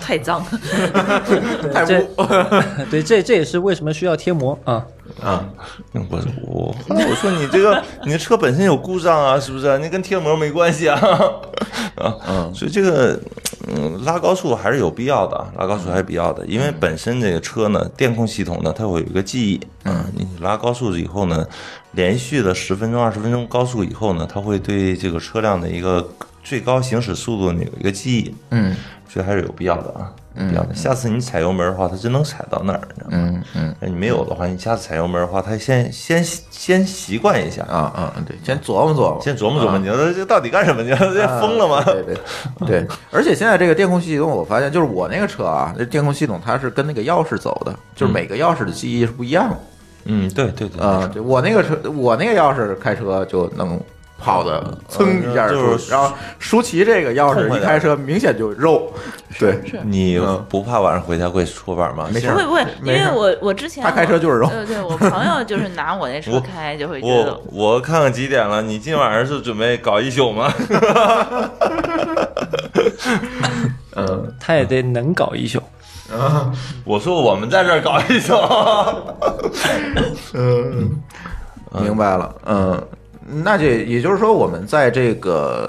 [0.00, 0.44] 太脏，
[1.72, 2.08] 太污，
[2.90, 4.84] 对，这这也是为什么需要贴膜啊。
[5.20, 5.44] 啊，
[5.92, 9.76] 我我后来我说你这个你的车本身有故障啊，是不是？
[9.78, 10.96] 那跟贴膜没关系啊。
[11.96, 13.18] 啊，嗯所以这个
[13.66, 21.44] 嗯拉高速还是有必要的，拉高速还是必要的，因为本身这个车呢，电控系统呢，它会有一个记忆，嗯，你拉高速以后呢，
[21.92, 26.08] 连续的十分钟、二十分钟高速以后呢，它会对这个车辆的一个
[26.42, 28.74] 最高行驶速度呢有一个记忆，嗯。
[29.12, 30.72] 所以还是有必要的啊，有必要的。
[30.72, 33.16] 下次你踩油门的话，它真能踩到那儿，你知道吗？
[33.16, 33.74] 嗯嗯。
[33.80, 39.78] 那你没有的话，你下次踩油门的话，它先先先习惯一下，啊啊，对，先琢磨琢磨，先琢磨琢磨，啊。
[39.78, 40.80] 你说这到底干什么？
[40.80, 41.82] 你说这疯了吗？
[41.82, 42.16] 对对
[42.68, 49.58] 对，而且现在这个电控系统，我发现就是我那个车啊，这电控系统它是跟那个钥匙走的，就是每个钥匙的记忆是不一样的
[50.12, 51.08] 嗯，对对对，啊。
[51.12, 53.80] 对我那个车，我那个钥匙开车就能
[54.18, 58.92] 跑的噌一下就是，然后舒淇这个钥匙一开车明显就肉，
[59.38, 62.08] 对，你嗯不怕晚上回家会出板吗？
[62.12, 68.60] 没事不会不会，因为我我之前他开车就是肉对对，我朋友就是拿我那车开，就会觉得我我看看几点了？
[68.60, 70.52] 你今晚上是准备搞一宿吗？
[73.96, 75.62] 嗯 他也得能搞一宿。
[76.12, 76.52] 啊，
[76.84, 78.34] 我说我们在这儿搞一宿，
[80.34, 80.90] 嗯，
[81.82, 82.82] 明白了，嗯，
[83.44, 85.68] 那就也就是说，我们在这个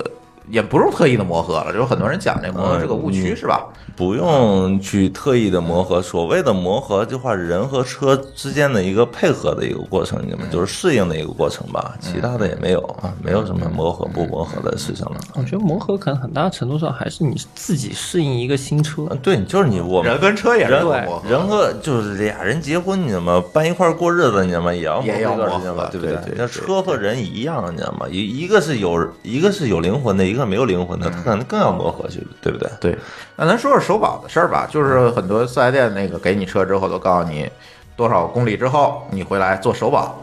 [0.49, 3.35] 也不用特意的磨合了，就是很多人讲这磨合是个误区，嗯。
[3.37, 3.65] 是吧？
[3.95, 6.01] 不用去特意的磨合。
[6.01, 11.95] 所谓的磨合，就话人和车之间的一个配合的一个过程，你们就是适应的一个过程吧。
[11.99, 15.17] 其他的也没有啊，没有什么磨合不磨合的事情了。
[15.35, 19.07] 我觉得磨合可能很大程度上还是你自己适应一个新车。
[19.09, 23.43] 嗯，对，就是你我们人跟车也磨合，人和就是俩人结婚，你知道吗？
[23.53, 24.73] 搬一块儿过日子，你知道吗？
[24.73, 28.07] 也要也要磨合一段时间吧，对不对对对那车和人一样，你知道吗？
[28.09, 32.69] 一一个是有一个是有灵魂的，一个没有灵魂的，他可能更要磨合去，对不对？
[32.79, 32.97] 对，
[33.35, 37.49] 那咱说说首保的事儿吧，就是很多四 S 店那个给你车之后都告诉你
[37.95, 40.15] 多少公里之后你回来做首保，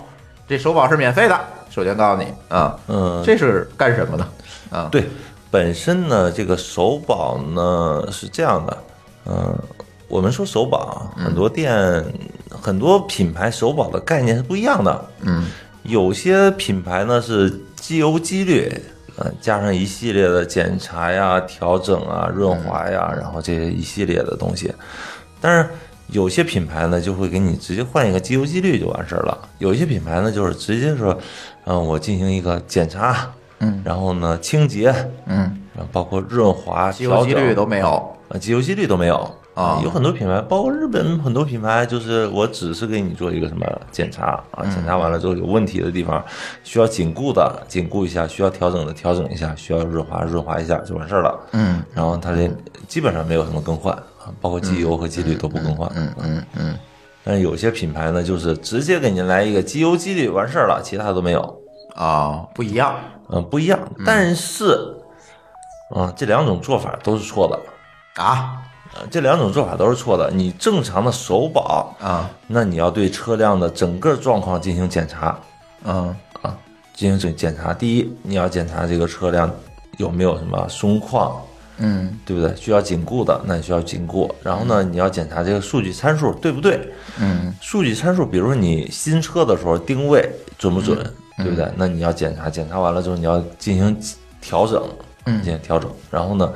[0.46, 4.26] 这首保是免费的，首先告诉你啊，嗯，这是干什么的
[4.70, 4.88] 啊？
[4.90, 5.04] 对，
[5.50, 8.78] 本身呢，这个首保呢是这样的，
[9.26, 9.58] 嗯、
[10.08, 12.04] 我们说首保啊，很多店、
[12.50, 15.04] 很多品牌首保的概念是不一样的。
[15.22, 15.46] 嗯，
[15.82, 18.70] 有些品牌呢是机油机滤，
[19.18, 24.72] 呃，加上一系列的检查呀、调整啊、润滑呀，然后这些一系列的东西。
[25.40, 25.68] 但是
[26.08, 31.18] 有些品牌呢就会给你直接换一个机油机滤就完事儿了，有一些品牌呢就是直接说，
[31.64, 34.90] 嗯、我进行一个检查，嗯然后呢清洁，
[35.26, 35.36] 嗯，
[35.74, 46.24] 然后包括润滑、机油机滤都没有，有呃，机油机滤都没有啊有很多品牌，包括日本很多品牌，就是我只是给你做一个什么检查啊，检查完了之后有问题的地方
[46.62, 51.40] 需要紧固的紧固一下，需要调整的调整一下，需要润滑润滑一下就完事儿了。
[51.52, 52.48] 嗯然后它这
[52.86, 55.90] 基本上没有什么更换啊，包括机油和机滤都不更换。
[55.96, 56.78] 嗯嗯嗯
[57.24, 61.60] 但是有些品牌呢，就是直接给您来一个机油机滤完事儿了，其他都没有。
[61.94, 62.94] 啊，不一样
[63.28, 63.78] 嗯，不一样。
[64.06, 64.94] 但是，
[65.94, 68.22] 啊，这两种做法都是错的。
[68.22, 68.67] 啊呃，
[69.10, 70.30] 这两种做法都是错的。
[70.30, 75.38] 你正常的首保，啊那你要对车辆的整个状况进行检查
[75.84, 76.56] 嗯啊，
[76.94, 77.72] 进行检检查。
[77.72, 79.50] 第一，你要检查这个车辆
[79.96, 81.32] 有没有什么松旷，
[81.78, 82.54] 嗯对不对？
[82.56, 84.32] 需要紧固的，那你需要紧固。
[84.42, 86.92] 然后呢，你要检查这个数据参数对不对？
[87.20, 90.98] 嗯数据参数，比如说你新车的时候定位准不准，
[91.36, 91.68] 对不对？
[91.76, 93.96] 那你要检查，检查完了之后你要进行
[94.40, 94.82] 调整，
[95.26, 95.88] 嗯进行调整。
[96.10, 96.52] 然后呢，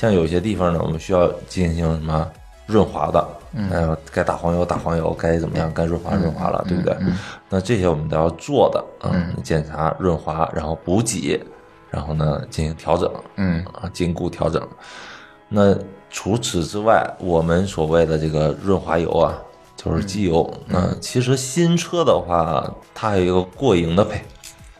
[0.00, 2.26] 像有些地方呢，我们需要进行什么
[2.64, 6.96] 润滑的，嗯，该打黄油打黄油，该怎么样该润滑润滑了，对不对？
[7.50, 11.38] 那这些我们都要做的，嗯，检查润滑，然后补给，
[11.90, 14.66] 然后呢进行调整，嗯啊，紧固调整。
[15.50, 15.76] 那
[16.08, 19.36] 除此之外，我们所谓的这个润滑油啊，
[19.76, 20.50] 就是机油。
[20.66, 24.22] 那其实新车的话，它还有一个过盈的配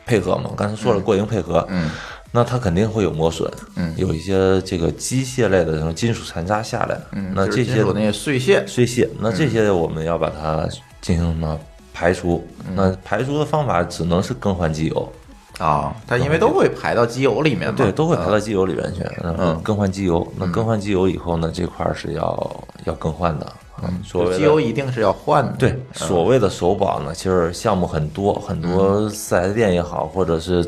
[0.07, 1.91] 配合嘛，刚才说了过盈配合，嗯
[2.33, 10.67] 那它肯定会有磨损，嗯有一些这个机械类的这种金属残渣下来，嗯，那这些那些碎屑碎屑，那这些我们要把它
[11.01, 11.59] 进行什么
[11.93, 12.47] 排除？
[12.75, 15.13] 那排除的方法只能是更换机油。
[15.59, 19.03] 啊，它因为都会排到机油里面嘛，对，都会排啊到机油里面去。
[19.23, 23.53] 嗯嗯，更换机油，那更换机油以后呢，这块儿是要要更换的。
[23.83, 30.65] 嗯，所谓机油一定是要换的，对所谓的首保呢，其实项目很多，很多四 S 店也好，或者是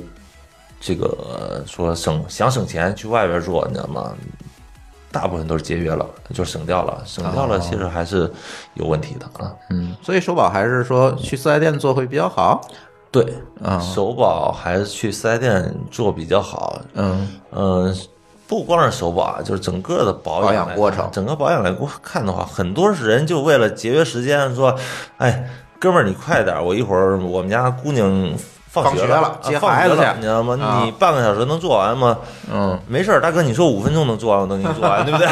[0.84, 4.12] 这个呃说省想省钱去外边做，你知道吗？
[5.12, 8.28] 大部分都是节约了，就省掉了，省掉了，其实还是
[8.74, 9.54] 有问题的啊。
[9.68, 12.60] 嗯，所以首保还是说去四 S 店做会比较好，
[13.10, 13.22] 对，
[13.62, 16.80] 啊首保还是去四 S 店做比较好。
[16.94, 17.94] 嗯嗯，
[18.48, 21.70] 不光是首保啊，就是整个的保保养过程整个保养来
[22.02, 24.74] 看的话，很多人就为了节约时间，说，
[25.18, 25.46] 哎，
[25.78, 28.32] 哥们儿你快点儿，我一会儿我们家姑娘
[28.72, 30.56] 放放学了，了接孩子去你知道吗？
[30.62, 32.16] 啊你半个小时能做完吗？
[32.50, 35.26] 嗯，没事儿，大哥，你说五分钟能做完，我能给你做完，对不对？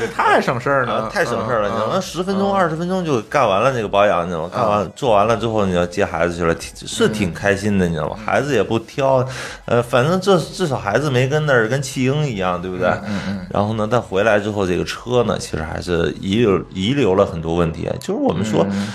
[0.00, 1.92] 这 太省事儿了啊，太省事儿了，你知道吗？
[1.96, 4.50] 嗯十分钟、二十分钟就干完了这个保养，你知道吗？
[4.50, 6.54] 干完做完了之后，你要接孩子去了，
[6.86, 8.16] 是挺开心的，你知道吗？
[8.24, 9.22] 孩子也不挑，
[9.66, 12.88] 呃，反正这至少孩子没跟那儿跟弃婴一样，对不对？
[13.06, 17.90] 嗯嗯然后呢，但回来之后，这个车呢，其实还是遗留遗留了很多问题。
[18.00, 18.88] 就是我们说，嗯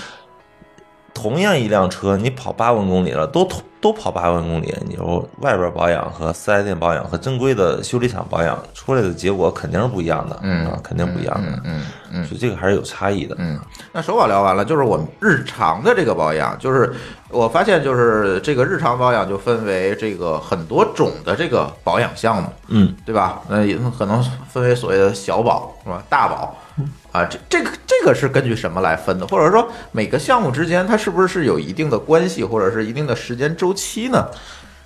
[1.14, 3.48] 同样一辆车，你跑八万公里了，都
[3.80, 11.60] 都跑八万公里，你说外边保养和四 S 店保养和正规的修理厂保养出来的结果肯定是不一样的，嗯啊，肯定不一样的。
[11.64, 13.34] 嗯嗯所以这个还是有差异的。
[13.38, 13.58] 嗯，
[13.92, 16.92] 那首保聊完了，就是我们日常的这个保养，就是
[17.30, 23.40] 我发现就是这个日常保养就分为这个很多种的这个保养项目，嗯，对吧？
[23.48, 26.02] 那也可能分为所谓的小保是吧？
[26.08, 26.54] 大保
[27.12, 29.26] 啊，这这个这个是根据什么来分的？
[29.26, 34.26] 或者说每个项目之间它是不是是有一定的关系，或者是一定的时间周期呢？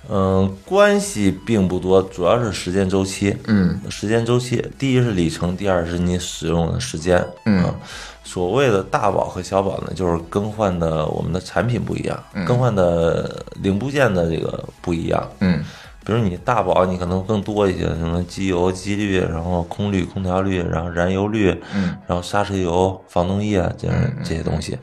[0.09, 3.35] 嗯，关系并不多，主要是时间周期。
[3.47, 7.25] 嗯，时间周期，第一是里程，第二是你使用的时间。
[7.45, 7.75] 嗯啊
[8.21, 15.27] 所谓的大保和小保呢，就是更换的我们的产品不一样，更换的零部件的这个不一样。
[15.39, 15.63] 嗯
[16.09, 24.75] 比如你大保，你可能更多一些，什么机油、机滤，然后空滤、空调滤，然后燃油滤，嗯，然后刹车油、防冻液这样这些东西。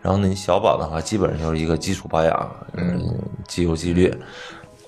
[0.00, 3.14] 然后呢，你小保的话，基本上就是一个基础保养，嗯，
[3.46, 4.10] 机油、机滤。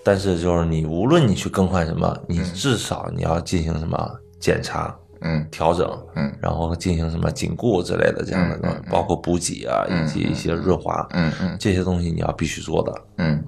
[0.02, 5.46] 但是就是你无论你去更换什么，你至少你要进行什么检查、嗯。
[5.50, 5.86] 调整，
[6.16, 12.94] 嗯，然后进行什么紧固之类的这样的东西，包括补给啊，以及一些润滑，嗯嗯这些东西你要必须做的。
[13.18, 13.44] 嗯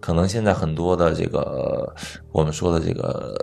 [0.00, 1.92] 可能现在很多的这个
[2.32, 3.34] 我们说的这个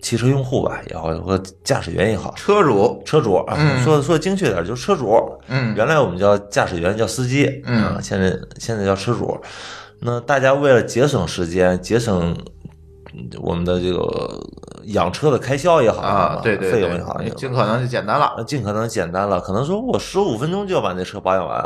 [0.00, 5.14] 汽车用户吧，也好，或者驾驶员也好，车主，车主啊，嗯说说精确点就是车主。
[5.48, 9.36] 嗯原来我们叫驾驶员，叫司机，嗯啊，现在现在叫车主。
[10.00, 12.36] 那大家为了节省时间，节省
[13.12, 14.40] 嗯我们的这个
[14.88, 18.34] 养车的开销也好啊，对对费用也好，对，尽可能就简单了。
[18.36, 21.62] 呃尽可能简单了，可能说我十五分钟就要把那车保养完，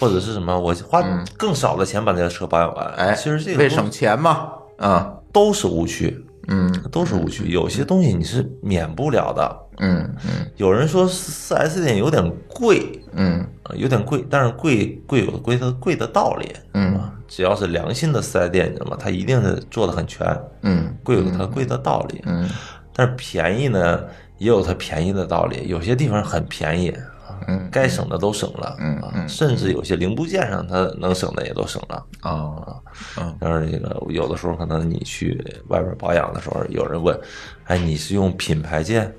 [0.00, 1.02] 或者是什么，我花
[1.36, 2.86] 更少的钱把那个车保养完。
[2.94, 4.48] 哎，其实这个为省钱嘛，
[4.78, 7.50] 啊，都是误区，嗯都是误区。
[7.50, 9.62] 有些东西你是免不了的。
[9.78, 16.50] 嗯嗯有人说四 S 店有点贵，嗯呃有点贵，但是贵贵有贵的贵的道理。
[16.72, 18.96] 嗯啊，只要是良心的四 S 店，你知道吗？
[18.98, 20.26] 它一定是做的很全，
[20.62, 22.22] 嗯贵有它贵的道理。
[22.26, 22.48] 嗯
[22.92, 24.04] 但是便宜呢，
[24.38, 25.68] 也有它便宜的道理。
[25.68, 32.06] 有些地方很便宜，啊嗯该省的都省了，嗯甚至有些零部件上它能省的也都省了。
[32.22, 32.80] 啊
[33.18, 37.18] 嗯但是这个有的时候可能你去外边保养的时候，有人问，
[37.64, 39.12] 哎，你是用品牌件、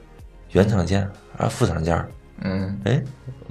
[0.54, 2.04] 原厂件还是副厂件？
[2.44, 3.02] 嗯，哎，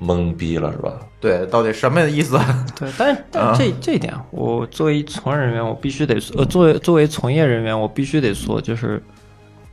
[0.01, 1.01] 懵逼了是吧？
[1.20, 2.39] 对，到底什么意思？
[2.78, 9.03] 对，但是 但是这这一点，我作为从业人员，我必须得说，呃，作为作为从业人员，我必须得说，就是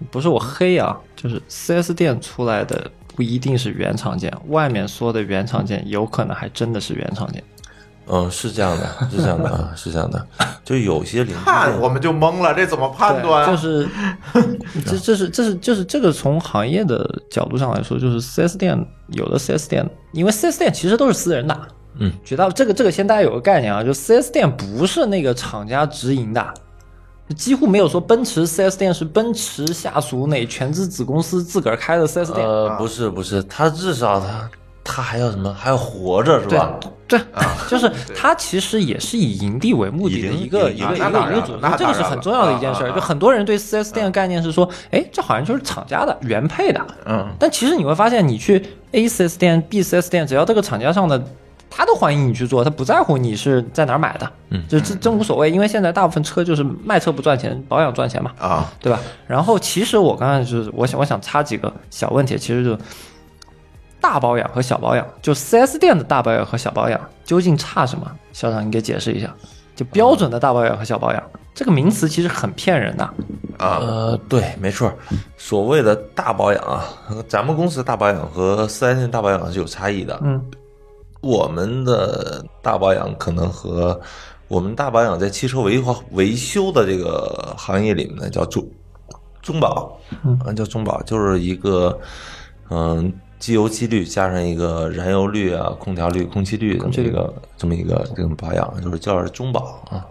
[0.10, 7.44] 不是我黑啊，就是 4S 店出来的不一定是原厂件，外面说的原厂件有可能还真的是原厂件。
[8.08, 10.28] 嗯，是这样的，是这样的啊，是这样的，
[10.64, 13.48] 就有些零部件判我们就懵了，这怎么判断啊？
[13.50, 13.88] 就是
[14.86, 18.78] 这这是这是就是这个从行业的角度上来说，就是 4S 店
[19.10, 21.58] 有的 4S 店，因为 4S 店其实都是私人的，
[22.00, 26.54] 嗯，绝大这个这个先大家有个概念啊，就 4S 店不是那个厂家直营的。
[27.38, 34.48] 几乎没有说奔驰 4S 店是奔驰下属哪全资子公司自个儿开的 4S 店，呃，不是不是，他至少他
[34.84, 35.54] 他还要什么？
[35.54, 36.74] 还要活着是吧？
[37.08, 37.20] 对，
[37.70, 47.28] 就是他其实也是以营地为目的的一个一个一个一个组织，这个是很重要的一件事就很多人对 4S 店的概念是说，哎，这好像就是厂家的原配的，嗯。
[47.38, 51.22] 但其实你会发现，你去 A 4S 店、B 4S 店，只要这个厂家上的，
[51.70, 54.64] 他都欢迎你去做，他不在乎你是在哪儿买的，嗯。
[54.68, 59.00] 就这真无所谓，因为现在大部分车就是卖车不赚钱，保养赚钱嘛，啊，对吧？
[59.28, 62.78] 然后其实我刚才就是我想我想插几个小问题，其实就
[64.04, 68.12] 大保养和小保养，就 4S 店的大保养和小保养究竟差什么？
[68.34, 69.34] 校长，你给解释一下。
[69.76, 71.24] 就标准的大保养和小保养
[71.56, 73.04] 这个名词其实很骗人的。
[73.58, 74.94] 啊，呃，对，没错儿。
[75.38, 76.86] 所谓的大保养啊，
[77.30, 80.20] 咱们公司的大保养和 4S 店大保养是有差异的。
[80.22, 80.44] 嗯，
[81.22, 84.00] 我们的大保养可能和
[84.48, 88.64] 我们大保养在汽车维护维修的这个行业里面呢，叫中
[89.42, 91.98] 中保，嗯啊，叫中保，就是一个
[92.70, 93.12] 嗯。
[93.44, 100.08] 机油机滤加上一个燃油滤啊、空调滤、空气滤这么一个这么一个这种保养，就是叫中保啊。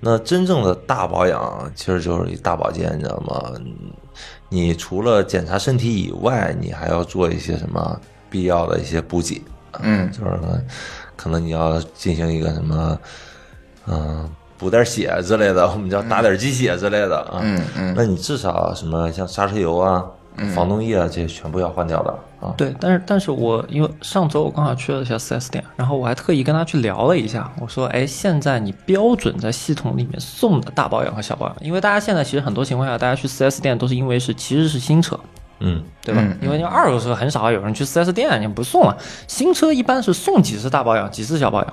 [0.00, 3.52] 那真正的大保养其实就是一大保健，你知道吗？
[4.48, 9.40] 你除了检查身体以外，你还要做一些什么必要的一些补给，
[9.78, 10.60] 嗯就是呢
[11.14, 12.98] 可能你要进行一个什么，
[13.86, 14.28] 嗯、
[14.58, 17.38] 补点血之类的，我们叫打点鸡血之类的啊。
[17.40, 20.04] 嗯嗯那你至少什么像刹车油啊、
[20.56, 22.54] 防冻液啊，这些全部要换掉的啊。
[22.56, 35.18] 对，但是但是我因为上周我刚好去了一下 4S 店，然后我还特意跟他去聊了一下，我说，哎，现在你标准在系统里面送的大保养和小保养，因为大家现在其实很多情况下，大家去 4S 店都是因为是其实是新车，
[35.60, 36.20] 嗯，对吧？
[36.22, 41.72] 嗯因为你二手车很少有人去 4S 店，你不送了，新车一般是送几次大保养，几次小保养，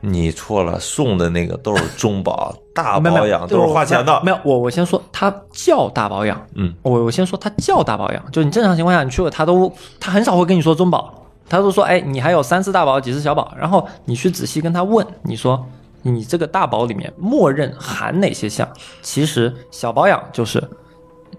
[0.00, 4.20] 你错了，送的那个都是中保，大保养都是花钱的。
[4.22, 11.12] 没有，我我先说，它叫大保养，嗯，我我先说它叫大保养，就你正常情况下你去了，他都他很少会跟你说中保，
[11.48, 15.64] 他都说，哎，你还有三次大保，几次小保，然后你去仔细跟他问，你说
[16.02, 18.68] 你这个大保里面默认含哪些项？
[19.02, 20.62] 其实小保养就是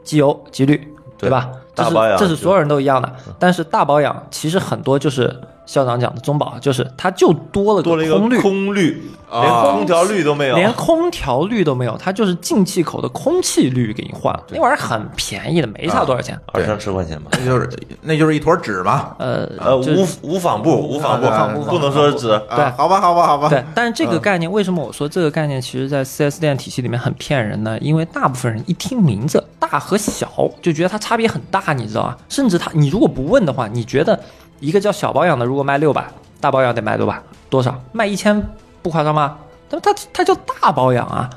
[0.03, 1.49] 机油、机滤，对吧？
[1.73, 5.33] 这是大保养就这是所有人都一样的，但是大保养其实很多就是
[5.65, 10.55] 校长讲的中保，就是它就多了多了一个空滤，空滤，啊连空调滤都没有。
[10.55, 16.37] 连空调滤都没有，它就是进气口的空气滤给你换了，那玩意儿很便宜的，没差多少钱。
[16.47, 17.31] 二三十块钱吧。
[17.33, 17.69] 那就是
[18.01, 19.15] 那就是一坨纸嘛。
[19.19, 22.27] 呃呃，就无无纺布，无纺布，啊不能说是纸。
[22.27, 23.47] 对啊，好吧，好吧，好吧。
[23.47, 27.77] 对，但是这个嗯概念，为什么我说这个概念其实在 4S 店体系里面很骗人呢？
[27.79, 30.27] 因为大部分人一听名字大和小，
[30.61, 32.17] 就觉得它差别很大，你知道吧？
[32.27, 34.19] 甚至他，你如果不问的话，你觉得
[34.61, 36.07] 一个叫小保养的，如果卖六百，
[36.39, 37.21] 大保养得卖多少？
[37.49, 37.77] 多少？
[37.91, 38.41] 卖一千
[38.81, 39.37] 不夸张吧？
[39.67, 41.29] 但它它叫大保养啊，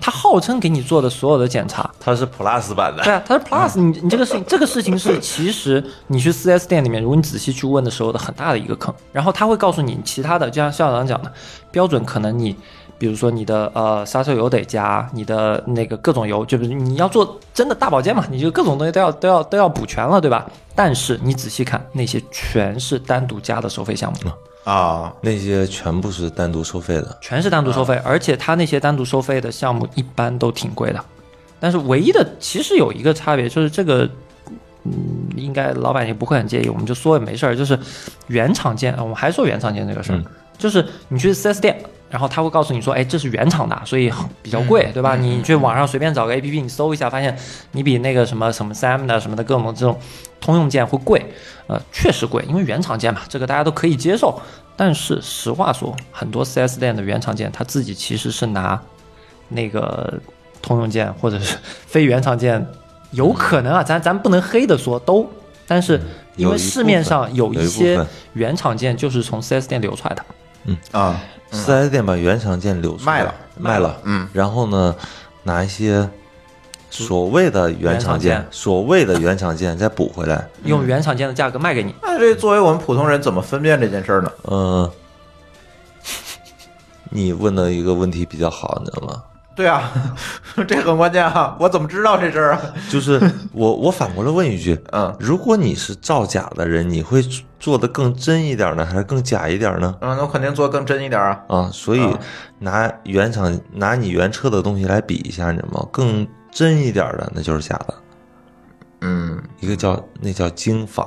[0.00, 11.32] 它号称给你做的所有的检查，它是 Plus 版的对，啊，它是 Plus，你你这个事情， 这个事情是其实你去 4S 店里面，如果你仔细去问的时候的很大的一个坑，然后他会告诉你其他的，就像校长讲的，
[11.70, 12.56] 标准可能你。
[13.02, 20.48] 比如说你的呃刹车油得加，你的那个各种油，就是你要做真的大保健嘛，你就各种东西都要都要都要补全了，对吧？
[20.72, 24.30] 但是你仔细看，那些全是单独加的收费项目，
[24.62, 27.18] 啊，那些全部是单独收费的。
[27.20, 31.04] 全是单独收费，而且它那些单独收费的项目一般都挺贵的。
[31.58, 34.08] 但是唯一的其实有一个差别，就是这个，
[34.84, 34.92] 嗯，
[35.34, 37.56] 应该老板也不会很介意，我们就说也没事儿。
[37.56, 37.76] 就是
[38.28, 40.24] 原厂件，我们还说原厂件这个事儿，嗯
[40.56, 41.82] 就是你去 4S 店，
[42.12, 45.16] 然后他会告诉你说，哎，这是原厂的，所以比较贵，对吧？
[45.16, 47.34] 你去网上随便找个 APP，你搜一下，发现
[47.70, 49.98] 你比那个什么什么 Sam 的什么的各种这种
[50.38, 51.24] 通用件会贵，
[51.68, 54.38] 呃，确实贵，因为原厂件嘛，这个大家都可以接受。
[54.76, 58.78] 但是实话说，很多 4S 店的原厂件，他自己其实是拿
[59.48, 60.20] 那个
[60.60, 61.56] 通用件或者是
[61.86, 62.66] 非原厂件，
[63.12, 65.26] 有可能啊，咱咱不能黑的说都，
[65.66, 65.98] 但是
[66.36, 70.24] 因为市面上有一部有一些原厂件就是从 4S 店流出来的，
[70.64, 70.76] 嗯。
[70.90, 71.18] 啊，
[71.52, 74.96] 四 S 店把原厂件留出来卖了卖了，嗯，然后呢，
[75.42, 76.08] 拿一些
[76.90, 80.48] 所谓的原厂件原厂件，所谓的原厂件再补回来。
[80.64, 81.94] 用原厂件的价格卖给你。
[82.02, 84.32] 那这作为我们普通人怎么分辨这件事儿呢？
[84.50, 84.90] 嗯，
[87.10, 89.22] 你问的一个问题比较好，你知道吗？
[89.54, 89.90] 对啊，
[90.66, 91.56] 这很关键啊！
[91.60, 92.60] 我怎么知道这事儿啊？
[92.90, 93.20] 就是
[93.52, 97.22] 我我反过来问一句，嗯如果你是造假的人，你会
[97.60, 99.94] 做的更真一点呢，还是更假一点呢？
[100.00, 101.40] 嗯，那我肯定做更真一点啊。
[101.48, 102.18] 啊，所以啊
[102.58, 105.88] 拿原厂拿你原车的东西来比一下，你知道吗？
[105.92, 107.94] 更真一点的那就是假的，
[109.02, 111.06] 嗯一个叫那叫精仿，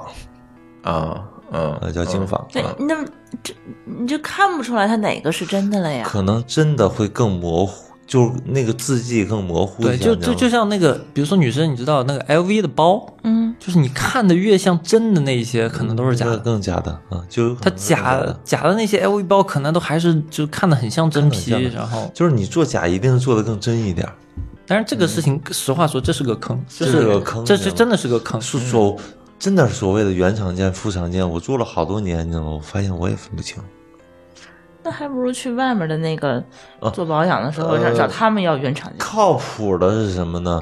[0.83, 1.21] 啊
[1.51, 2.95] 嗯，那叫精仿，对啊，那
[3.43, 3.53] 这
[3.85, 6.05] 你就看不出来它哪个是真的了呀？
[6.07, 9.97] 可能真的会更模糊，就那个字迹更模糊对，一下。
[9.97, 16.43] 你知道吗就就就像那个，比如说女生，你知道那个 LV 的包，嗯，就是你看的越像真的那一些，可能都是假那个的。
[16.43, 18.23] 更假的啊，就它假。
[18.43, 24.07] 假的那些 LV 包，可能都还是就看的很像真皮然后，就是你做假一定是做的更真一点，
[24.67, 28.39] 但是这个事情，实话说，这是个坑，这这是个坑这是真的是个坑。
[28.39, 28.95] 是所
[29.39, 32.51] 真的所谓的原厂件、副厂件，我做了好多年，你知道吗？
[32.51, 33.57] 我发现我也分不清。
[34.85, 36.41] 那还不如去外面的那个
[36.79, 38.99] 啊做保养的时候，找呃找他们要原厂件。
[38.99, 40.61] 靠谱的是什么呢？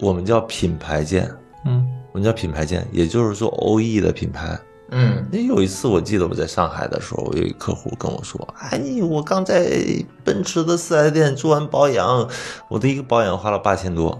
[0.00, 1.30] 我们叫品牌件，
[1.66, 4.58] 嗯，我们叫品牌件，也就是说 OE 的品牌。
[4.90, 8.40] 嗯那有一次我记得我在上海的时候，我有一客户跟我说
[8.70, 9.82] ：“哎，我刚在
[10.24, 12.28] 奔驰的四 S 店做完保养，
[12.68, 14.18] 我的一个保养花了八千多。”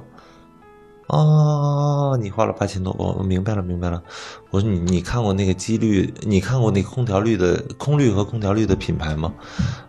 [1.09, 4.03] 哦，你花了八千多，我我明白了，明白了。
[4.51, 9.33] 我说你你看过那个机滤，你看过那空调滤的空滤和空调滤的品牌吗？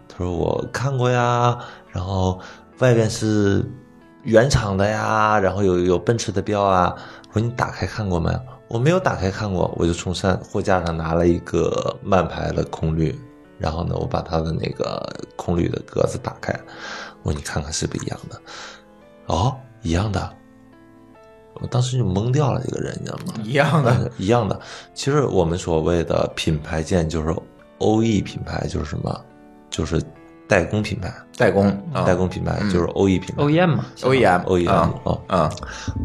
[0.07, 1.57] 他说我看过呀，
[1.89, 2.39] 然后
[2.79, 3.65] 外边是
[4.23, 6.95] 原厂的呀，然后有有奔驰的标啊。
[7.29, 8.31] 我说你打开看过没？
[8.67, 13.17] 我没有打开看过，我就从上货架上拿了一个慢牌的空滤，
[13.57, 15.01] 然后呢，我把它的那个
[15.35, 16.53] 空滤的格子打开，
[17.23, 18.41] 我说你看看是不是一样的？
[19.27, 20.36] 哦，一样的。
[21.61, 23.33] 我当时就懵掉了，这个人你知道吗？
[23.43, 24.59] 一样的呃一样的。
[24.93, 27.35] 其实我们所谓的品牌件就是
[27.79, 29.19] OE 品牌，就是什么？
[29.69, 30.01] 就是
[30.47, 35.49] 代工品牌，代工啊代工品牌就是 OE 品牌 OEM 嘛 OEM OEM 啊哦，啊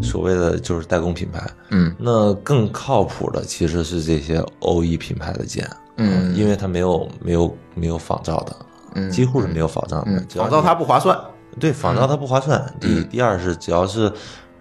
[0.03, 1.49] 所谓的就是代工品牌。
[1.71, 5.65] 嗯那更靠谱的其实是这些 OE 品牌的件，
[5.97, 8.57] 嗯因为它没有没有没有仿造的，
[8.95, 11.19] 嗯几乎是没有仿造的仿造它不划算。
[11.61, 12.61] 对仿造它不划算。
[12.81, 14.13] 第一，第二是只要是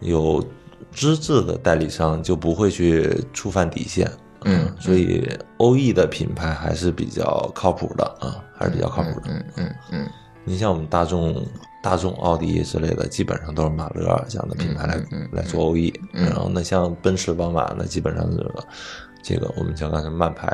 [0.01, 0.43] 有
[0.91, 4.09] 资质的代理商就不会去触犯底线。
[4.43, 5.29] 嗯所以
[5.59, 9.25] OE 的品牌还是比较靠谱的啊，还是比较靠谱的。
[9.27, 10.09] 嗯嗯嗯
[10.43, 11.45] 你像我们大众、
[11.83, 14.99] 大众、奥迪之类的，基本上都是马勒这样的品牌来、
[15.31, 18.43] 来做 OE、嗯然后那，像奔驰、宝马，那基本上是
[19.21, 20.47] 这个我们叫刚才慢牌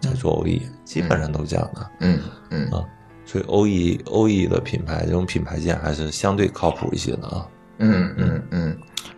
[0.00, 1.90] 在做 OE，、基本上都这样的。
[2.00, 2.18] 嗯
[2.48, 2.82] 嗯啊，
[3.26, 7.46] 所以欧 E 欧 E 的品牌这种品牌线还是相对靠谱一些的啊。
[7.78, 8.53] 嗯嗯嗯，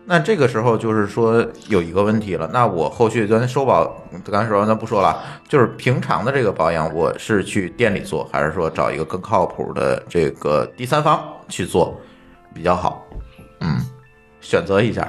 [0.08, 3.84] 那这个时候就是说有一个问题了，那我后续咱收保，
[4.30, 12.00] 刚才说咱不说了，就是平常的这个保养，我是去店里做，还是说找一个更靠谱的这个第三方去做
[12.54, 13.04] 比较好？
[13.60, 13.80] 嗯，
[14.40, 15.08] 选择一下。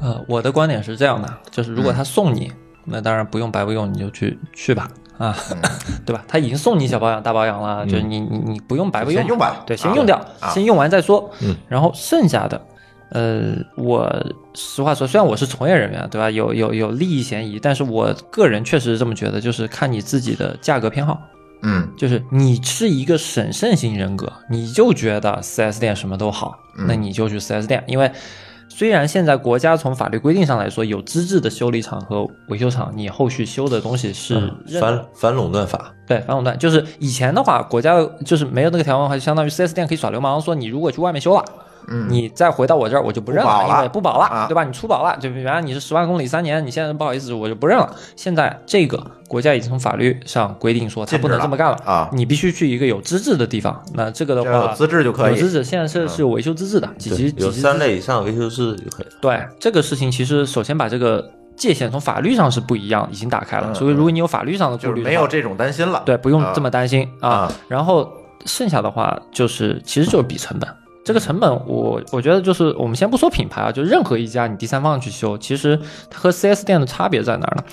[0.00, 2.52] 呃，我的观点是这样的，就是如果他送你，
[2.84, 4.88] 那当然不用白不用，你就去去吧，
[5.18, 5.36] 啊，
[6.06, 6.24] 对吧？
[6.28, 11.28] 他已经送你小保养、大保养了，就是你你你不用白不用，先用吧对，先啊用掉，啊先用完再说。
[11.40, 12.64] 嗯，然后剩下的，
[13.10, 14.12] 呃，我
[14.54, 16.28] 实话说，虽然我是从业人员，对吧？
[16.30, 21.20] 有有有利益嫌疑，但是我个人确实是这么觉得，就是看你自己的价格偏好。
[21.62, 27.82] 嗯就是你是一个审慎型人格，你就觉得 4S 店什么都好，那你就去 4S 店。
[27.86, 28.10] 因为
[28.68, 41.44] 虽然现在国家从法律规定上来说有资质的修理厂和维修厂，你后续修的东西是反反垄断法，对反垄断，就是以前的话，国家就是没有那个条文的话，就相当于 4S 店可以耍流氓，说你如果去外面修了。
[41.88, 44.64] 嗯，你再回到我这儿，我就不认了，因为不保了，啊对吧？
[44.64, 47.94] 你出保了，就原来你是十万公里三年，你现在不好意思，我就不认了。
[48.16, 53.80] 现在这个国家已经从法律上规定说，他不能这么干了啊你必须去一个有资质的地方。
[53.94, 59.12] 那这个的话，有资质就可以有资质，现在是是有维修资质的，几级，有几级三类以上维修资质就可以了。
[59.20, 63.68] 对这个事情，其实首先把这个界限从法律上是不一样，已经打开了。
[63.68, 66.02] 嗯所以如果你有法律上的顾虑没有这种担心了。
[66.04, 67.28] 对，不用这么啊担心啊。
[67.30, 68.10] 啊然后
[68.44, 70.68] 剩下的话就是，其实就是比成本。
[71.06, 75.78] 这个成本我，我觉得就是我们先不说品牌啊，就任何一家你第三方去修，其实
[76.10, 77.64] 它和 4S 店的差别在哪儿呢？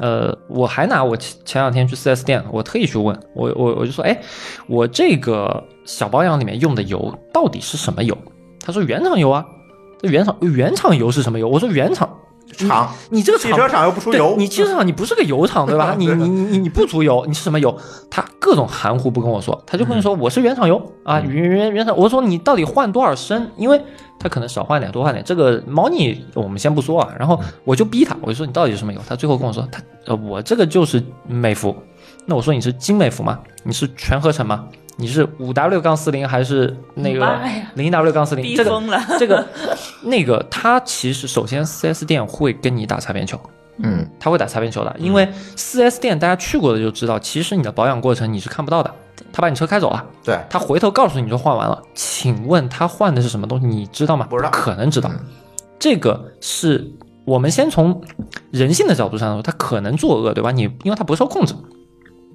[0.00, 4.20] 呃，我还拿我前前两天去 4S 店，我特意去问我，我我就说，哎，
[4.66, 8.18] 我这个小保养里面用的油到底是什么油？
[8.58, 9.46] 他说原厂油啊，
[10.00, 11.48] 这原厂原厂油是什么油？
[11.48, 12.10] 我说原厂
[12.52, 15.94] 厂，你这个汽车厂又不出对油，你汽车厂你不是个油厂对吧？
[15.98, 17.76] 你你你你你不足油，你是什么油？
[18.10, 21.96] 他各种含糊不跟我说，他就跟你说我是原厂油啊，原原原厂。
[21.96, 23.50] 我说你到底换多少升？
[23.56, 23.80] 因为
[24.18, 27.12] 他可能少换点多换点，这个猫腻我们先不说啊。
[27.18, 29.00] 然后我就逼他，我就说你到底是什么油？
[29.08, 31.74] 他最后跟我说他呃我这个就是美孚。
[32.26, 33.38] 那我说你是精美孚吗？
[33.64, 34.66] 你是全合成吗？
[34.96, 37.38] 你是五 W 杠四零还是那个
[37.74, 38.56] 零 W 杠四零？
[38.56, 39.46] 这个逼疯了这个
[40.02, 43.38] 那个，它其实首先 4S 店会跟你打擦边球，
[43.78, 48.94] 嗯他会打擦边球的，因为 4S 店大家去过的就知道，其实你的保养过程你是看不到的，
[49.32, 53.66] 他把你车开走了，对，他回头告诉你就换完了，请问他换的是什么东西？
[53.66, 54.26] 你知道吗？
[54.30, 55.18] 不知道可能知道嗯。
[55.78, 56.88] 这个是
[57.24, 58.00] 我们先从
[58.52, 60.52] 人性的角度上说，他可能作恶，对吧？
[60.52, 61.52] 你因为他不受控制。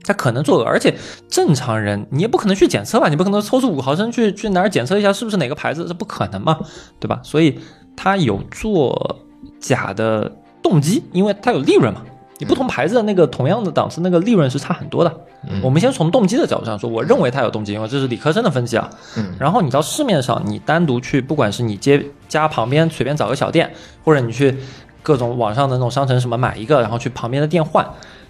[0.03, 0.95] 他可能作恶，而且
[1.29, 6.59] 正常人你也不可能去检测吧，你不可能抽出五毫升去去哪儿检测一下是不是哪个牌子，这不可能嘛，
[6.99, 7.19] 对吧？
[7.23, 7.59] 所以
[7.95, 9.19] 他有做
[9.59, 10.31] 假的
[10.61, 12.01] 动机，因为他有利润嘛。
[12.41, 15.13] 你不同牌子的那个同样的档次，那个利润是差很多的。
[15.61, 18.89] 我们先从动机的角度上说，我认为他有动机，因为这是理科生的分析啊。
[19.17, 23.69] 嗯然后你到市面上，你单独去，不管是你街家旁边随便找个小店，
[24.05, 24.57] 或者你去
[25.03, 27.85] 各种网上的那种商城什么买一个，然后去旁边的店换，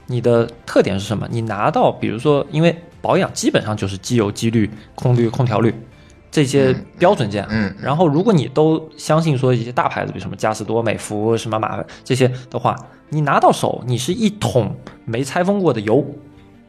[0.09, 1.27] 你的特点是什么？
[1.29, 5.71] 你拿到，比如说，因为保养基本上就是机油、机滤、空滤、空调滤
[6.31, 7.45] 这些标准件。
[7.49, 12.75] 嗯然后如果你都相信说一些大牌子，比如什么嘉实多、美孚、什么马这些的话，
[13.09, 16.03] 你拿到手，你是一桶没拆封过的油，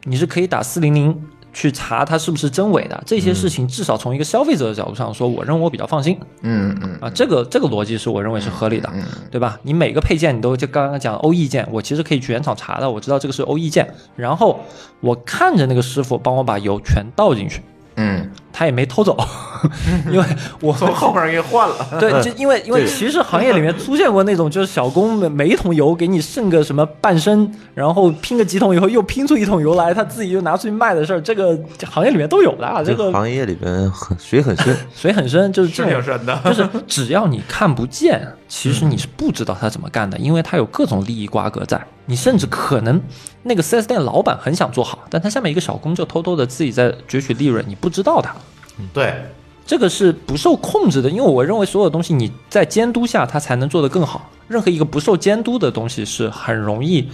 [0.05, 1.21] 你是可以打四零零
[1.53, 3.03] 去查它是不是真伪的。
[3.07, 7.11] 这些事情至少从一个消费者的角度上说，我认为我比较放心嗯嗯啊。
[7.11, 9.59] 这个这个逻辑是我认为是合理的，嗯对吧？
[9.63, 14.61] 你每个配件你都就刚刚讲欧 E 件，我其实可以去原厂查的，我知道这个是欧 E 件，然后
[15.01, 17.63] 我看着那个师傅帮我把油全倒进去，
[17.97, 19.17] 嗯，他也没偷走，
[20.11, 20.25] 因为
[20.61, 21.75] 我从后面给换了。
[21.99, 31.59] 对， 就因为因为其实行业里面出现过那种，就是小工每每一桶油给你剩个什么半升，然后拼个几桶以后又拼出一桶油来，他自己就拿出去卖的事儿，这个
[31.91, 32.83] 行业里面都有的啊。
[32.83, 41.81] 这个行业里边很水很深， 水很深，就是这深的，就是只要你看不见，其实你是不知道他怎么干的，因为他有各种利益瓜葛在。
[42.07, 43.01] 你甚至可能
[43.45, 48.35] 那个 4S 店老板很想做好，但他下面一个小工就偷偷的自己在攫取利润，你不知道他。
[48.93, 49.15] 对，
[49.67, 54.31] 这个是不受控制的，因为我认为所有东西你在监督下，它才能做得更好。
[54.49, 57.09] 任何一个不受监督的东西是很容易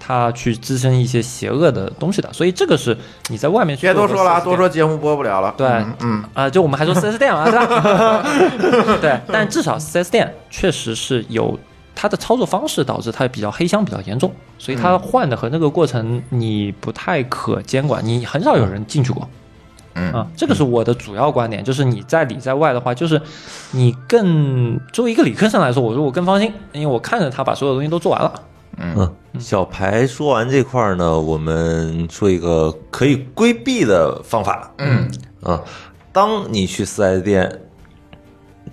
[0.00, 2.96] 它去滋生一些邪恶的东西的，所以这个是
[3.28, 5.54] 你在外面去别多说了啊，多说节目播不了了。
[5.56, 8.98] 对嗯嗯啊、就我们还说四 S 店啊， 对吧？
[9.00, 11.56] 对，但至少四 S 店确实是有
[11.94, 19.28] 它的操作方式导致它比较黑箱比较严重，所以它换的和那个过程你不太可监管，你很少有人进去过。
[19.94, 20.12] 嗯。
[20.12, 23.20] 啊，这个是我的主要观点，就是你在里在外的话，就是
[23.72, 28.32] 你更作为一个理科生来说，我说我更放心，因为我看着他把所有东西都做完了。
[28.78, 34.72] 嗯，小排说完这块儿呢，我们说一个可以规避的方法。
[34.78, 35.10] 嗯。
[35.42, 35.60] 啊，
[36.12, 37.60] 当你去四 S 店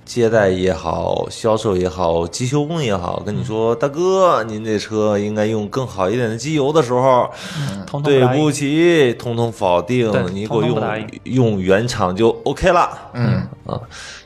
[0.07, 7.29] 接待也好，销售也好，机修工也好，跟你说，大哥，您这车应该用更好一点的机油的时候，
[7.75, 8.41] 对通通答应。
[8.41, 12.97] 不起，通通否定，你给我用用原厂就 OK 了。
[13.13, 13.77] 嗯，啊，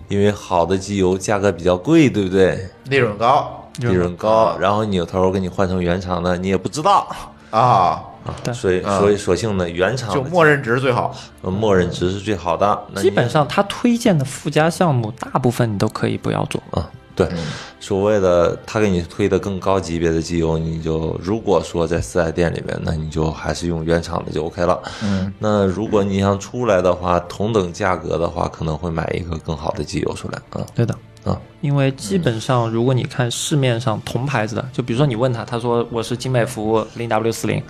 [0.07, 2.69] 因为好的机油价格比较贵，对不对？
[2.85, 3.57] 利润高。
[3.79, 7.07] 利润高，然后扭头给你换成原厂的，你也不知道。
[7.49, 8.03] 啊，
[8.43, 11.15] 对所以嗯所以索性呢，原厂就默认值最好。
[11.41, 12.79] 呃默认值是最好的。
[12.93, 16.61] 那基本上他推荐的附加项目，大部分你都可以不要做。
[16.71, 17.37] 啊，对，嗯
[17.79, 24.79] 所谓的他给你推的更高级别的机油，你就如果说在四 S 店里面，那你就还是用原厂的就 OK 了。
[25.03, 37.61] 嗯，那如果你想出来的话，同等价格的话，可能会买一个更好的机油出来啊对的，啊，因为基本上如果你看市面上同牌子的，就比如说你问他，他说我是金美孚零 W 四零，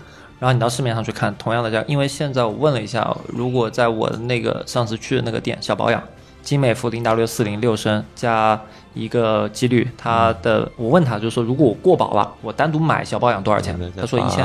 [0.42, 6.02] 然后你到市面上去看同样的价，因为现在我问了一下，如果在我的那个上次去的那个店小保养，
[6.42, 8.60] 金美孚零 W 四零六升加
[8.96, 13.80] 一个机滤，它的我问他就是说，如果我过保了，我单独买小保养多少钱？
[13.96, 14.44] 他说一千，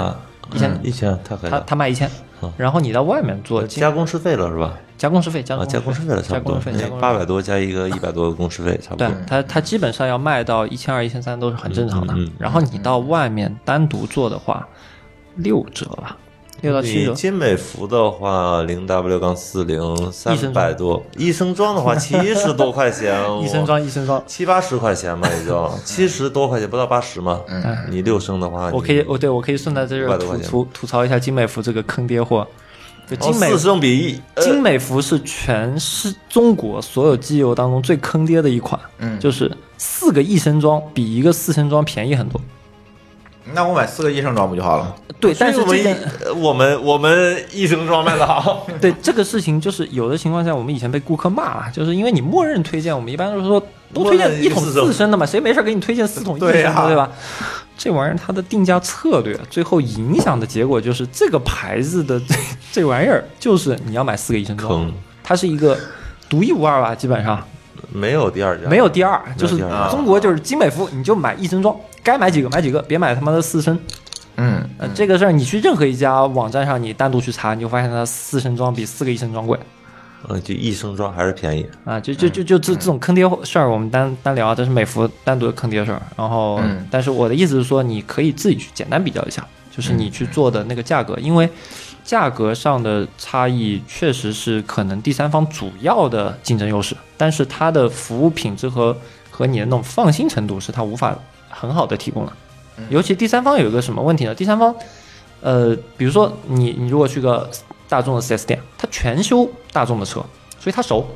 [0.53, 1.59] 一千，一千，他。
[1.61, 2.11] 他卖一千
[2.43, 4.75] 嗯，然后你到外面做加工时费了是吧？
[4.99, 9.17] 加工时费，加啊，工加工时费了，差不多加工时，费，加工八百多加一个一百多的工时费，差不对多。
[9.27, 12.15] 它，它基本上要卖到一千二、一千三都是很正常的。
[12.39, 14.69] 然后你到外面单独做的话，
[15.37, 16.17] 六折吧，
[16.61, 17.11] 六到七折。
[17.11, 27.41] 你金美孚的话，零 W 杠四零三百多，一升装的话七十多块钱， 一升装，一升装，七八十块钱吧，也就 七十多块钱，不到八十嘛。
[27.49, 32.47] 嗯你六升的话，我可以，我对我可以顺带在这500儿吐多块钱吐吐槽一下金美孚这个坑爹货。
[33.09, 42.41] 就哦金美四升比一，呃金美孚是全是中国所有机油当中最坑爹的一款，嗯就是四个一升装比一个四升装便宜很多。
[43.55, 44.95] 那我买四个医生装不就好了？
[45.19, 45.97] 对，但是我们
[46.43, 53.63] 我们我们益生装卖的好， 对这个事情，就是有的情况下，我们以前被顾客骂，就是因为你默认推荐，我们一般都是说
[53.95, 57.11] 都推荐一桶四升的嘛，谁没事给你推荐四桶一升的，对吧？
[57.79, 62.35] 这玩意儿它的定价策略，最后影响的结果就是这个牌子的这
[62.73, 64.91] 这玩意儿，就是你要买四个医生装，
[65.23, 65.79] 它是一个
[66.29, 67.43] 独一无二吧，基本上
[67.91, 69.57] 没有第二家，没有第二，就是
[69.91, 71.75] 中国就是金美孚，你就买益生装，
[72.07, 73.77] 该买几个买几个，别买他妈的四升。
[74.37, 79.59] 嗯，呃，这个事儿你去任何一家网站上，你单独去查，你就发现它四升装比四个一升装贵。
[80.29, 81.67] 嗯，就一升装还是便宜。
[81.85, 86.01] 啊，就就就就这这种坑爹事儿，我们单单聊，这是美孚单独的坑爹事儿。
[86.17, 89.45] 然后，嗯但是我的意思是说，你可以自己去简单比较一下，
[89.75, 91.49] 就是你去做的那个价格，因为
[92.05, 98.97] 价格上的差异确实是可能第三方主要的竞争优势，但是它的服务品质和
[99.31, 101.17] 和你的那种放心程度是它无法
[101.59, 102.33] 很好的提供了。
[102.91, 104.35] 尤其第三方有一个什么问题呢？
[104.35, 104.75] 第三方，
[105.41, 107.49] 呃，比如说你你如果去个
[107.89, 110.21] 大众的 4S 店，他全修大众的车，
[110.61, 111.07] 所以他熟，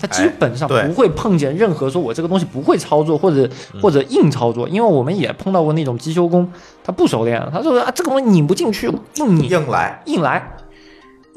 [0.00, 3.46] 他基本上不会碰见任何说我这个东西不会操作或者
[3.82, 6.50] 或者硬操作，因为我们也碰到过那种机修工，
[6.82, 10.50] 他不熟练，他说啊这个东西拧不进去，硬拧硬来，硬来。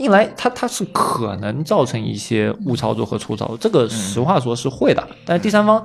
[0.02, 5.08] 硬来，它它是可能造成一些误操作和粗操作，这个实话说是会的。
[5.26, 5.84] 但是第三方，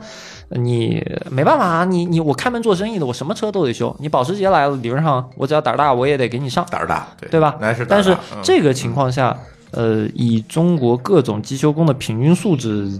[0.50, 3.94] 你没办法啊，你你我开门做生意的，我什么车都得修。
[4.00, 6.66] 你保时捷来了，理论上我只要胆儿大，我也得给你上。
[6.70, 7.56] 胆儿大，对对吧？
[7.74, 9.36] 是但是这个情况下，
[9.72, 12.98] 呃，以中国各种机修工的平均素质，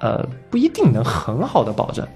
[0.00, 2.06] 呃，不一定能很好的保证。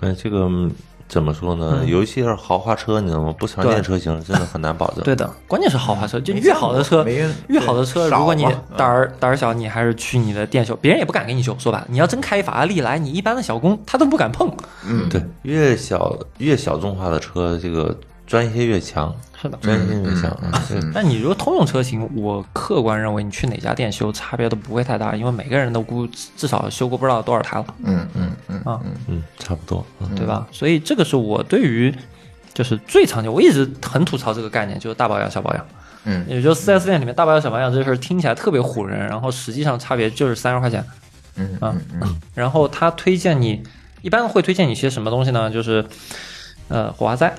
[0.00, 0.70] 哎，这个嗯
[1.12, 1.80] 怎么说呢？
[1.82, 3.34] 嗯尤其是豪华车，你知道吗？
[3.38, 5.04] 不常见车型真的很难保证。
[5.04, 7.04] 对的，关键是豪华车，就没越好的车
[7.48, 8.46] 越好的车，如果你
[8.78, 11.54] 胆儿胆儿小，你还是去你的店修，别人也不敢给你修。
[11.58, 14.50] 说白了，你要真开法拉利来，你一般的小工他都不敢碰。
[14.86, 17.94] 嗯，对，越小越小众化的车，这个
[18.26, 19.58] 专业性越强，是的。
[19.60, 20.36] 专业性越强。
[20.94, 26.06] 但你如果通用车型，我客观认为你去哪家店修差别都不会太大，因为每个人都估
[26.36, 27.66] 至少修过不知道多少台了。
[27.84, 29.84] 嗯嗯嗯啊嗯，差不多。
[30.00, 30.46] 嗯对吧？
[30.50, 31.94] 所以这个是我对于
[32.54, 35.66] 就是最常见，我一直很吐槽这个概念，就是大保养、小保养。
[36.04, 40.84] 嗯也就是4 S 店里面大保养、小保养这事儿听起来特别唬人，然后实际上差别就是三十块钱
[41.36, 42.20] 嗯啊嗯嗯。
[42.34, 43.62] 然后他推荐你，
[44.00, 45.50] 一般会推荐你些什么东西呢？
[45.50, 45.84] 就是
[46.68, 47.32] 呃火花塞。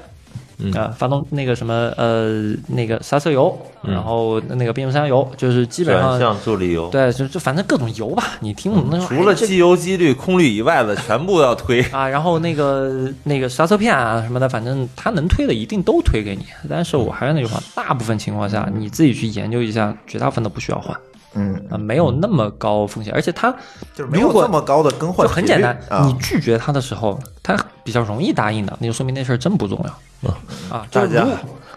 [0.58, 9.06] 嗯啊，发动那个什么呃，那个刹车油，嗯然后那个变速箱油，就是基本上转向助力油，对，就就反正各种油吧，你听懂那种。
[9.06, 11.82] 哎这除了机油、机滤、空滤以外的，全部要推。
[11.92, 16.46] 啊，然后那个那个刹车片啊什么的，反正它能推的一定都推给你。
[16.70, 20.96] 但是我还是那句话，大部分情况下你自己去研究一下，绝大部分都不需要换
[21.36, 23.52] 嗯，啊，没有那么高风险，而且它
[23.96, 30.30] 就是没有如果这么高的更换就，很简单，啊你拒绝他的时候，他比较容易答应的，那就说明那事儿真不重要。
[30.30, 30.38] 啊，
[30.70, 31.32] 啊大家如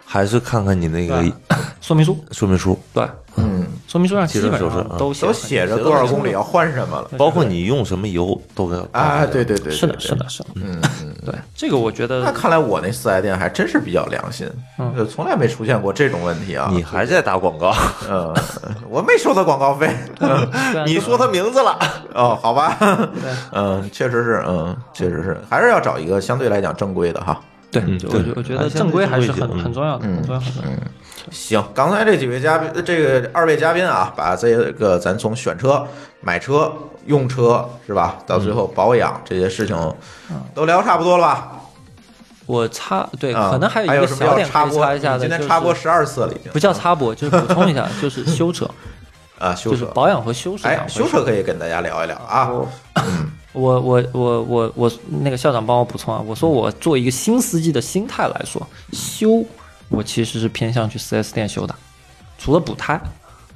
[0.07, 1.23] 还是看看你那个
[1.81, 3.05] 说明书，说明书，对，
[3.37, 7.11] 嗯，说明书上基本上都写都写着多少公里要换什么了。
[7.19, 9.27] 包括你用什么油都给啊？
[9.27, 11.13] 对对对，是的，是的，是的，嗯嗯。
[11.25, 14.49] 对，这个我觉得那看来我那四 S 店还真是比较良心，
[15.11, 16.71] 从来没出现过这种问题啊。
[16.73, 17.75] 你还在打广告，
[18.09, 18.33] 嗯，
[18.89, 19.91] 我没收他广告费。
[20.87, 21.77] 你说他名字了，
[22.15, 22.79] 哦，好吧，
[23.53, 27.41] 嗯，确实是，嗯，确实是，还是要找一个相对来讲正规的哈。
[27.81, 30.70] 对，我觉我觉得正规还是很很重要的，很重要很重要。
[31.31, 35.87] 行，刚才这几位嘉宾，这个二位嘉宾啊，把这个咱从选车、
[36.20, 36.72] 买车、
[37.07, 39.77] 用车是吧，到最后保养这些事情
[40.55, 41.53] 都聊差不多了吧？
[42.47, 44.95] 我插对，啊可能还有一个什么小点可以要插播？
[44.95, 46.53] 一下的，今天插播十二次了已经。
[46.53, 48.70] 不叫插播，就是补充一下，就是修车，
[49.41, 49.91] 啊，修就是车。
[49.93, 52.53] 保养和修是两哎，修车可以跟大家聊一聊啊。
[53.57, 54.93] 我我我我我
[55.23, 59.43] 那个校长帮我补充啊，我说我作为一个新司机的心态来说，修
[59.89, 61.75] 我其实是偏向去 4S 店修的，
[62.39, 63.01] 除了补胎，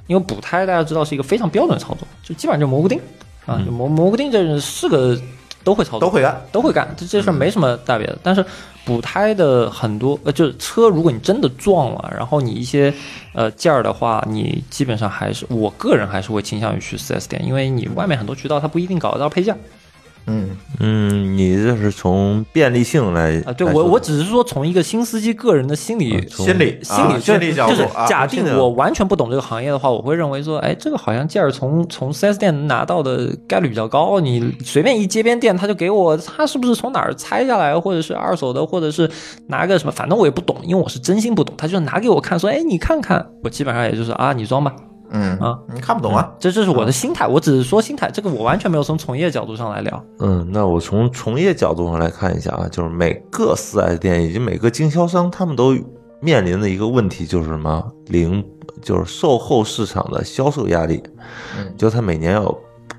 [0.07, 2.99] 因为补胎大家知道是一个非常标准的操作，就基本上就蘑菇钉
[3.45, 5.15] 啊，就蘑蘑菇钉这是个
[5.63, 8.17] 都会操作，都会干，都会干，这这事儿没什么大别的。
[8.23, 8.43] 但是
[8.83, 12.91] 补胎的很多，呃，就是车，如果你真的撞了，然后你一些
[13.33, 19.55] 呃件儿的话，你基本上还是我个人还是会倾向于去 4S 店，因为你外面很多渠道它不一定搞得到配件。
[20.27, 20.49] 嗯，
[20.79, 34.19] 嗯，你这是从便利性来啊，对我我只是说从一个新司机个人的心理心理心理啊心理角就是假定我完全不懂这个行业的话，我会认为说，哎，这个好像件儿从从 4S 店能拿到的概率比较高。
[34.19, 39.09] 你随便一街边店，他就给我，他是不是从哪儿拆下来，或者是二手的，或者是
[39.47, 41.53] 拿个什么，反正我也不懂，因为我是真心不懂。
[41.57, 44.73] 他就拿给我看，说，哎，你看看，我基本上也就是啊，你装吧，
[45.11, 46.31] 嗯啊，你看不懂啊？
[46.39, 50.03] 这这是我的心态，我只是说心态，这个我完全没有从从业角度上来聊。
[50.19, 55.75] 嗯，那我从从业角度上来看一下啊，就是每个四 S 店以及每个经销商，他们都
[56.21, 57.83] 面临的一个问题就是什么？
[58.07, 58.43] 零
[58.81, 61.03] 就是售后市场的销售压力，
[61.57, 62.51] 嗯就他每年要有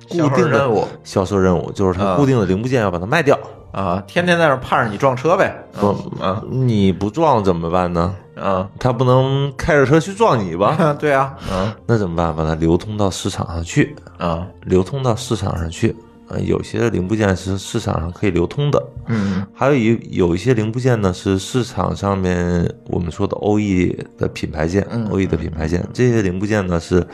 [0.09, 3.39] 固销售定的任务销售任务，就是他啊固定的零部件要把它卖掉。
[3.73, 5.51] 啊，天天在那盼着你撞车呗。
[5.81, 8.15] 不嗯你不撞怎么办呢？
[8.37, 10.77] 嗯他不能开着车去撞你吧？
[10.81, 12.35] 嗯， 对啊，嗯那怎么办？
[12.35, 14.47] 把它流通到市场上去，啊。
[14.65, 15.95] 流通到市场上去。
[16.29, 19.47] 呃，有些零部件是市场上可以流通的，嗯。
[19.53, 25.07] 还有一有一些零部件呢是市场上面我们说的 OE 的品牌件、嗯。
[25.11, 27.07] O e 的品牌件，这些零部件呢是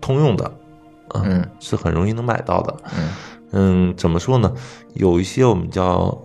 [0.00, 0.44] 通用的，
[1.08, 1.44] 啊嗯。
[1.58, 2.76] 是很容易能买到的。
[2.96, 3.08] 嗯。
[3.52, 4.52] 嗯，怎么说呢？
[4.94, 6.16] 有一些我们叫，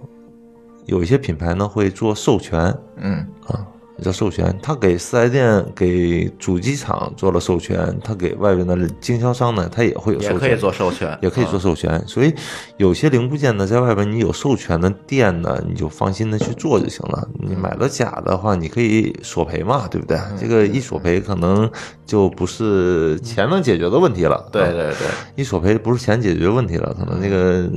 [0.85, 2.59] 有一些品牌呢会做授权，
[2.97, 3.25] 嗯。
[3.47, 3.65] 啊，
[4.01, 12.03] 叫授权，他给四 S 店、给主机厂做了授权，他给外边的经销商呢，他也会有授权，也可以做授权，也可以做授权。
[12.05, 12.33] 所以
[12.77, 17.27] 有些零部件呢，在外边你有授权的店呢，你就放心的去做就行了。
[17.39, 20.19] 你买了假的话，你可以索赔嘛，对不对？
[20.39, 21.69] 这个一索赔可能
[22.05, 24.35] 就不是钱能解决的问题了。
[24.35, 27.69] 啊对对对，一索赔不是钱解决问题了，可能那个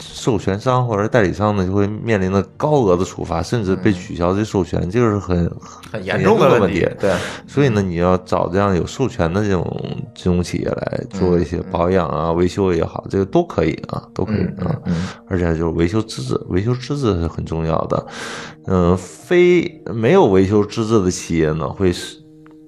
[0.00, 5.50] 授权商或者代理商呢就会面临的高额的处罚，甚至被取消这授权，这个是很
[5.92, 6.88] 很严重的问的题。
[6.98, 7.12] 对，
[7.46, 9.64] 所以呢，你要找这样有授权的这种
[10.14, 14.74] 这种企业来做一些保养啊、维修也好，这个都可以啊，都可以啊。
[14.86, 18.06] 嗯而且就是维修资质，维修资质是很重要的。
[18.66, 22.16] 嗯，非没有维修资质的企业呢，会是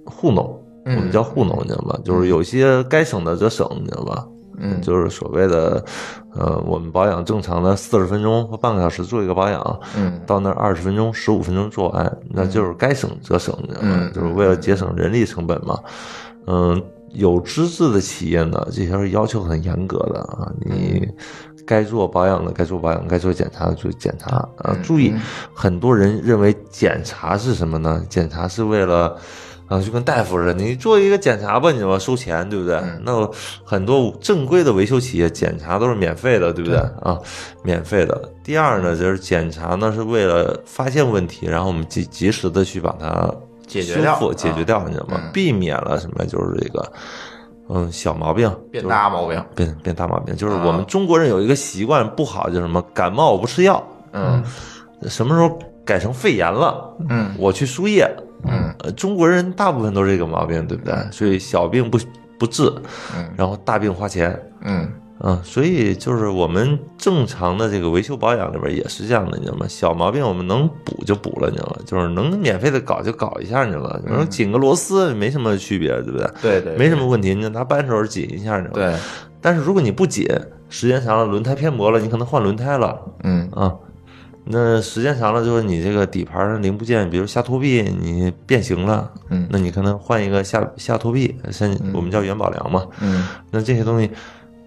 [0.05, 1.99] 糊弄，我们叫糊弄，你知道吧？
[2.05, 4.27] 就是有些该省的则省，你知道吧？
[4.63, 5.83] 嗯就是所谓的，
[6.33, 14.13] 呃，我们保养正常的四十分钟或半个小时做一个保养，嗯到那儿二十分钟、十五分钟做完，那就是该省则省，嗯？
[14.13, 15.77] 就是为了节省人力成本嘛。
[16.47, 16.81] 嗯，
[17.13, 21.09] 有资质的企业呢，这些是要求很严格的啊，你
[21.67, 24.77] 该做保养的该做保养，该做检查的做检查啊。
[24.83, 25.13] 注意，
[25.53, 28.05] 很多人认为检查是什么呢？
[28.09, 29.17] 检查是为了。
[29.71, 32.83] 啊，就跟大夫似的，你做一个检查吧，你要收钱，对不对？
[33.05, 33.31] 那
[33.65, 36.77] 很多正规的维修企业检查都是免费的，对不对？
[37.01, 37.17] 啊，
[37.63, 38.21] 免费的。
[38.43, 43.33] 第二呢，就是检查呢是为了发现问题，然后我们及及时的去把它
[43.69, 45.21] 解决掉修复、啊解决掉，你知道吗？
[45.23, 46.27] 嗯避免了什么？
[46.27, 46.93] 就是这个，
[47.69, 53.81] 嗯，小毛病变大毛病，变变大毛病，就是啊我们中国人有一个习惯不好，就是什么感冒我不吃药，
[54.13, 54.43] 嗯
[55.09, 58.05] 什么时候改成肺炎了，嗯我去输液，
[58.45, 60.95] 嗯呃，中国人大部分都是这个毛病，对不对？
[61.11, 61.99] 所以小病不
[62.39, 62.73] 不治，
[63.17, 64.89] 嗯然后大病花钱，嗯
[65.23, 69.67] 嗯，所以就是我们正常的这个维修保养里边也是这样的，你知道吗？
[69.69, 71.77] 小毛病我们能补就补了，你知道吗？
[71.85, 74.01] 就是能免费的搞就搞一下，你知道吗？
[74.07, 76.31] 你说紧个螺丝没什么区别，对不对？
[76.41, 78.93] 对对，没什么问题，你就拿扳手紧一下，你知道吗？
[78.93, 78.97] 对，
[79.43, 80.27] 但是如果你不紧，
[80.71, 83.75] 时间长了轮胎偏磨了，你可能换轮胎了嗯啊。
[84.45, 92.87] 那时间长了，就是你这个底盘上零部件，比如下托臂你变形了，嗯那你可能换一个下下托臂，像我们叫元宝梁嘛。
[93.01, 94.11] 嗯那这些东西，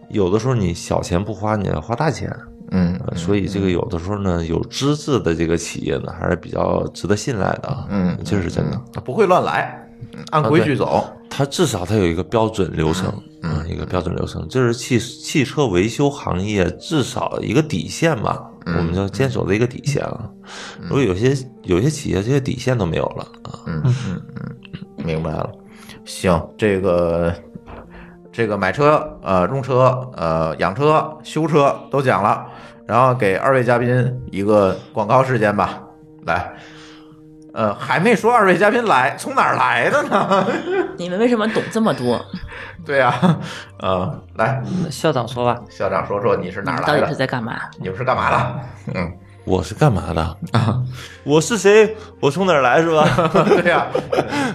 [0.09, 2.34] 有的时候你小钱不花，你要花大钱。
[2.76, 7.86] 嗯呃所以这个有的时候呢，有资质的这个企业呢，还是比较值得信赖的啊。
[7.89, 8.82] 嗯，这是真的。
[8.95, 11.05] 嗯，不会乱来，嗯按规矩走。
[11.30, 13.11] 它至少它有一个标准流程，
[13.41, 20.30] 嗯，一个标准流程，这是汽汽车维修行业至少一个底线吧，我们就坚守的一个底线啊。
[20.82, 24.55] 如果有些有些企业这些底线都没有了啊，嗯嗯嗯，
[25.05, 25.49] 明白了。
[26.05, 27.34] 行，这个
[28.32, 32.45] 这个买车、呃用车、呃养车、修车都讲了，
[32.86, 35.82] 然后给二位嘉宾一个广告时间吧，
[36.26, 36.53] 来。
[37.54, 40.45] 呃，还没说二位嘉宾来从哪儿来的呢？
[40.97, 42.24] 你们为什么懂这么多？
[42.86, 43.14] 对呀、
[43.80, 47.16] 呃，来，校长说吧，校长说说你是哪儿来的到底是？
[47.16, 47.54] 在干嘛？
[47.80, 48.60] 你们是干嘛的？
[48.95, 49.14] 嗯，
[49.45, 50.82] 我是干嘛的啊？
[51.24, 51.95] 我是谁？
[52.20, 53.08] 我从哪儿来是吧？
[53.47, 53.86] 对呀、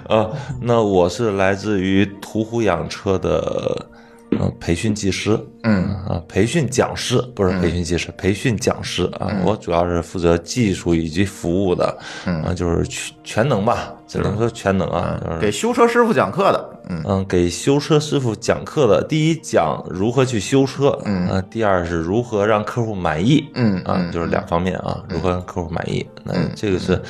[0.08, 0.28] 啊，
[0.60, 3.86] 那我是来自于途虎养车的
[4.30, 5.84] 呃培训技师，嗯。
[6.08, 12.42] 啊，培训讲师不是培训技师，培训讲师啊，我主要是负责技术以及服务的，嗯。
[12.42, 17.02] 啊，就是全全能吧，只能说全能啊，就是给修车师傅讲课的，嗯。
[17.06, 21.28] 嗯，给修车师傅讲课的，第一讲如何去修车，嗯。
[21.28, 27.00] 啊，第二是如何让客户满意，啊嗯啊，就是两方面啊，如何让客户满意，那嗯这个是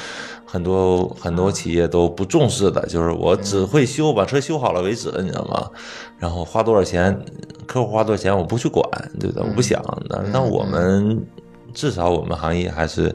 [0.50, 5.70] 很多很多企业都不重视的，就是我只会修，把车修好了为止，你知道吗？
[6.18, 7.16] 然后花多少钱，
[7.66, 8.82] 客户花多少钱我不去管，
[9.20, 9.46] 对不对？
[9.46, 11.22] 我不想，那那我们。
[11.74, 13.14] 至少我们行业还是，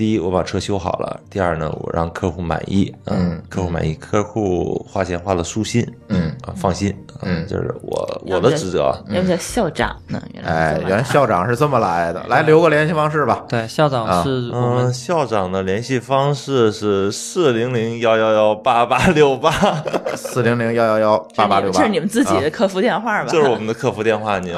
[0.00, 8.98] 第一，我把车修好了；第二呢，我让客户满意，嗯客户满意，客户花钱花的舒心，嗯啊，放心，啊嗯就是我我的职责。
[9.10, 10.18] 要不叫校长呢？
[10.32, 13.44] 原来哎原来校长是这么来的，来留个联系方式吧。
[13.46, 19.50] 对，校啊长是我们嗯，校长的联系方式是四零零幺幺幺八八六八，
[20.16, 23.28] 四零零幺幺幺八八六八，这是你们自己啊的客服电话吧？
[23.30, 24.38] 这是我们的客服电话。
[24.38, 24.50] 你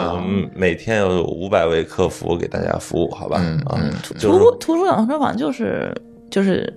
[0.54, 3.38] 每天有五百位客服给大家服务，好吧？
[3.40, 3.90] 嗯啊嗯，
[4.20, 4.86] 就是途途
[5.36, 5.94] 就是
[6.30, 6.72] 就是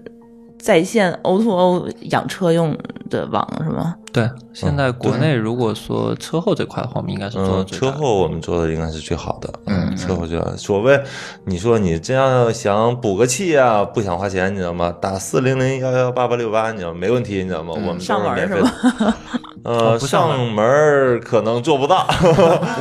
[0.57, 2.77] 在线 O to O 养车用
[3.09, 3.95] 的网是吗？
[4.15, 4.29] 对。
[4.53, 7.65] 现在国内如果说车后这块的话，我们应该是做的嗯。
[7.67, 9.53] 车后我们做的应该是最好的。
[9.65, 10.55] 嗯车后最好。
[10.55, 10.97] 所谓
[11.43, 14.95] 你说你这样想补个气啊，不想花钱，你知道吗？
[15.01, 17.73] 打四零零幺幺八八六八，你知道没问题，你知道吗？
[17.75, 19.13] 我们上门免费是吗。
[19.63, 22.07] 呃，不上门可能做不到。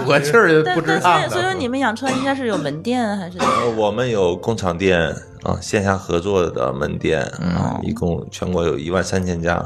[0.04, 1.28] 补个气儿就但不值但当的。
[1.30, 3.38] 所以所以你们养车应该是有门店还是？
[3.38, 5.00] 呃，我们有工厂店
[5.44, 9.64] 啊，线下合作的门店嗯啊，一共全国有一万三千家，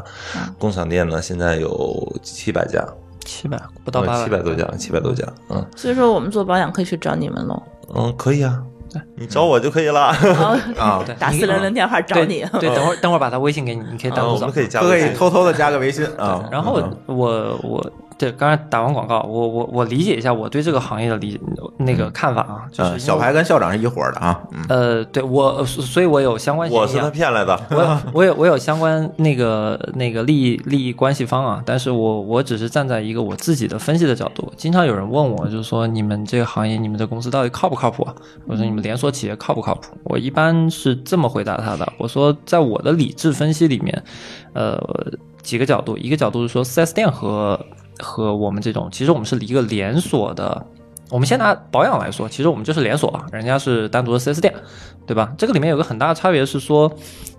[0.58, 2.86] 工厂店呢现在有七百家，
[3.24, 7.62] 七百不到八百七百多家，七百多家，嗯所以说我们做保养可以去找你们喽。
[7.94, 10.00] 嗯，可以啊，对你找我就可以了。
[10.06, 12.44] 啊，对 打四零零电话找你。
[12.60, 14.52] 对，等会儿等会儿把他微信给你，你可以单啊，独找我们。
[14.52, 15.14] 可以加可以。
[15.14, 16.46] 偷偷的加个微信啊。
[16.50, 21.40] 然后我我对刚才打完广告，我我我理解一下我对这个行业的理
[21.76, 24.40] 那个看法啊，就是嗯，小排跟校长是一伙的啊。
[24.50, 27.08] 嗯呃，对我所以我有相关我是他。
[27.10, 27.58] 骗来的。
[27.70, 34.52] 我有我有我有相关那个那个利益利益关系方啊，但是我我只是站在一个我自己的分析的角度。
[34.56, 38.14] 经常有人问我，就是说你们这个行业，你们的公司到底靠不靠谱啊？
[38.46, 39.96] 我说你们连锁企业靠不靠谱？
[40.04, 41.92] 我一般是这么回答他的。
[41.98, 44.02] 我说在我的理智分析里面，
[44.52, 44.78] 呃，
[45.42, 47.58] 几个角度，一个角度是说 4S 店和
[47.98, 50.66] 和我们这种，其实我们是一个连锁的。
[51.10, 54.52] 我们先拿保养来说，其实我们就是连锁，人家是单独的 4S 店，
[55.06, 55.32] 对吧？
[55.38, 56.92] 这个里面有个很大的差别是说，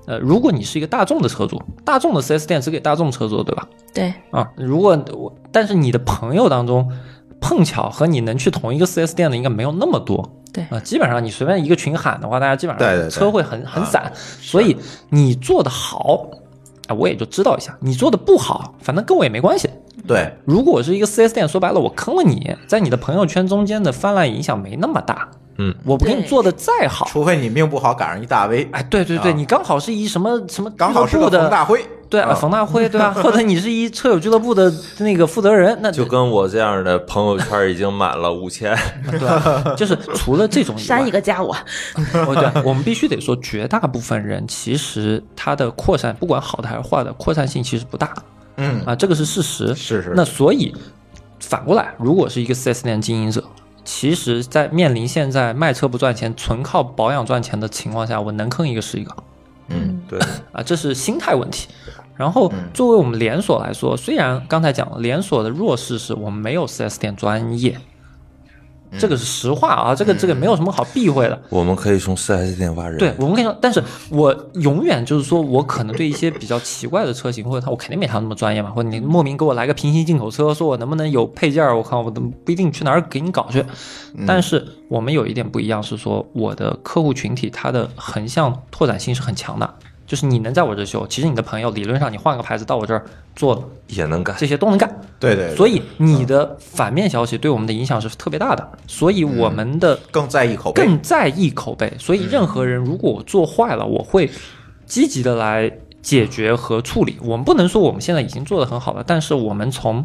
[0.08, 3.68] 呃，如果你是一个大众的车主，大众的 4S 店只给大众车主，对吧？
[3.94, 6.92] 对，啊，如果我，但是你的朋友当中，
[7.40, 10.28] 碰巧和你能去同一个 4S 店的应该没有那么多。
[10.52, 14.76] 对啊，基本上你随便一个群喊的话，大家基本上车会很很散，所以
[15.10, 16.26] 你做的好，
[16.88, 19.70] 啊，我也就知道一下；你做的不好，反正跟我也没关系。
[20.10, 25.30] 对，如果我是一个 4S 店，说白了，我坑了你，在你的朋友圈中间的泛滥影响没那么大。
[25.60, 31.86] 嗯，我不给你做的再好，除非你命不好赶上一大 V，哎，对对对，啊你刚好是一什么什么刚好是冯大辉。
[32.10, 33.12] 对啊，啊冯大辉对吧？
[33.22, 38.76] 或者你是一车友俱乐部的那个负责人，那 就跟我这样的朋友圈已经满了五千。
[39.12, 39.76] 对吧？
[39.78, 41.54] 就是除了这种删一，个加我。
[42.26, 48.12] 哦，对，我们必须得说，绝大部分人其实他的扩散，不管好的还是坏的，扩散性其实不大
[48.60, 49.74] 嗯，啊，这个是事实。
[49.74, 50.76] 是是那所以
[51.40, 53.44] 反过来，如果是一个 4S 店经营者，
[53.86, 59.16] 其实在面临现在卖车不赚钱，纯靠保养赚钱的情况下，我能坑一个是一个。
[59.70, 60.20] 嗯对，
[60.52, 61.70] 啊，这是心态问题。
[62.16, 67.80] 然后作为我们连锁来说，虽然刚才讲了连锁的弱势是我们没有 4S 店专业，
[68.98, 71.40] 这个是实话啊，这个这个没有什么好避讳的。
[71.50, 72.98] 我们可以从四 S 店挖人。
[72.98, 83.64] 对，我们可以说，但是我永远就是说我可能对一些比较奇怪的车型，或者他我肯定没他那么专业嘛，或者你莫名给我来个平行进口车，说我能不能有配件儿，我看，我都不一定去哪儿给你搞去。
[84.26, 89.74] 但是我们有一点不一样，是说我的客户群体它的横向拓展性是很强的，
[90.10, 93.06] 就是你能在我这修，其实你的朋友理论上你换个牌子到我这儿
[93.36, 94.36] 做也能干。
[94.40, 94.90] 这些都能干。
[95.20, 101.94] 对对，所以你的反面消息对我们的影响是特别大的，所以我们的更在意口碑，更在意口碑。
[102.00, 104.28] 所以任何人如果我做坏了，我会
[104.88, 107.16] 积极的来解决和处理。
[107.22, 110.04] 我们不能说我们现在已经做得很好了，但是我们从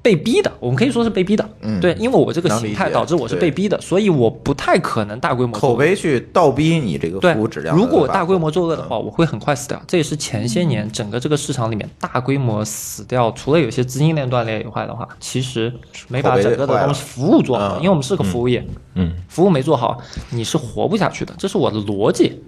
[0.00, 1.80] 被逼的，我们可以说是被逼的，嗯。
[1.80, 9.80] 对，因为我这个形态导致我是被逼的，所以我不太可能大规模口碑去倒逼你这个服务质量如果我大规模作恶的话，我会很快死掉。
[9.86, 15.72] 这也是前些年整个这个市场里面大规模死掉，除了有些资金链断裂以外的话，其实
[16.08, 17.78] 没把整个的东西服务做好，嗯。
[17.78, 19.98] 因为我们是个服务业，嗯，服务没做好，
[20.30, 22.40] 你是活不下去的，这是我的逻辑。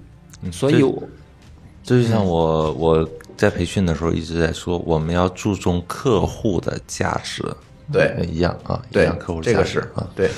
[0.51, 1.03] 所以我，
[1.83, 3.09] 这就像我我
[3.41, 7.43] 在培训的时候一直在说，我们要注重客户的价值，
[7.91, 8.15] 对。
[8.31, 10.07] 一样啊，一样客户这个是价值啊。
[10.15, 10.31] 对，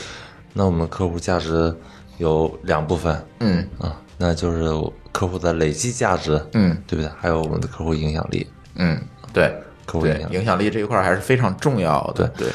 [0.52, 1.74] 那我们客户价值
[2.18, 3.20] 有两部分。
[3.40, 3.66] 嗯。
[3.80, 4.68] 啊，那就是
[5.10, 6.80] 客户的累计价值，嗯。
[6.86, 7.10] 对不对？
[7.18, 8.46] 还有我们的客户影响力，
[8.76, 8.96] 嗯，
[9.32, 9.48] 对。
[9.48, 10.36] 对客户影响，力。
[10.36, 12.46] 影响力这一块儿还是非常重要的，对。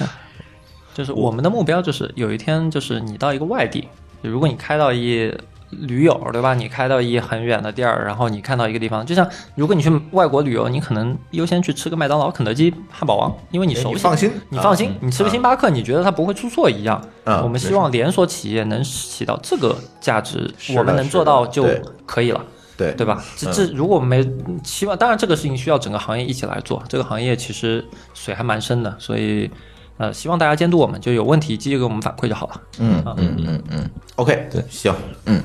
[0.93, 3.85] 就是我们的目标就是有一天就是你到一个外地，
[4.21, 5.29] 如果你开到一
[5.69, 6.53] 驴友对吧？
[6.53, 17.01] 你开到一很远的地儿，然后你看到一个地方，就像如果你去外国旅游，你可能优先去吃个麦当劳、肯德基、汉堡王，因为你熟悉，你放心你放心啊，你吃个星巴克，你觉得它不会出错一样。
[17.25, 21.67] 嗯我们希望连锁企业能起到这个价值，我们能做到就
[22.05, 22.41] 可以了。
[22.77, 23.23] 对对吧？
[23.35, 24.23] 这这如果没
[24.63, 26.81] 希望，当然这个事情需要整个行业一起来做。
[26.87, 29.49] 这个行业其实水还蛮深的，所以
[29.97, 32.61] 呃，希望大家监督我们，就有问题积极给我们反馈就好了。
[32.79, 34.93] 嗯啊嗯嗯嗯，OK，对行，
[35.25, 35.41] 嗯，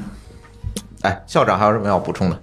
[1.02, 2.38] 哎，校长还有什么要补充的？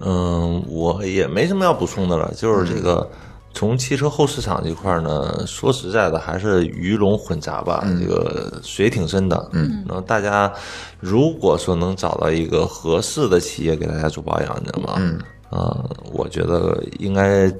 [0.00, 3.08] 嗯，我也没什么要补充的了，就是这个
[3.52, 9.48] 从汽车后市场这块儿呢，说实在的，还是鱼龙混杂吧，这个水挺深的。
[9.52, 10.52] 嗯，然后大家
[11.00, 14.94] 如果说能找到一个合适的企业给大家做保养，你知道吗？
[14.98, 15.18] 嗯，
[15.50, 17.50] 呃，我觉得应该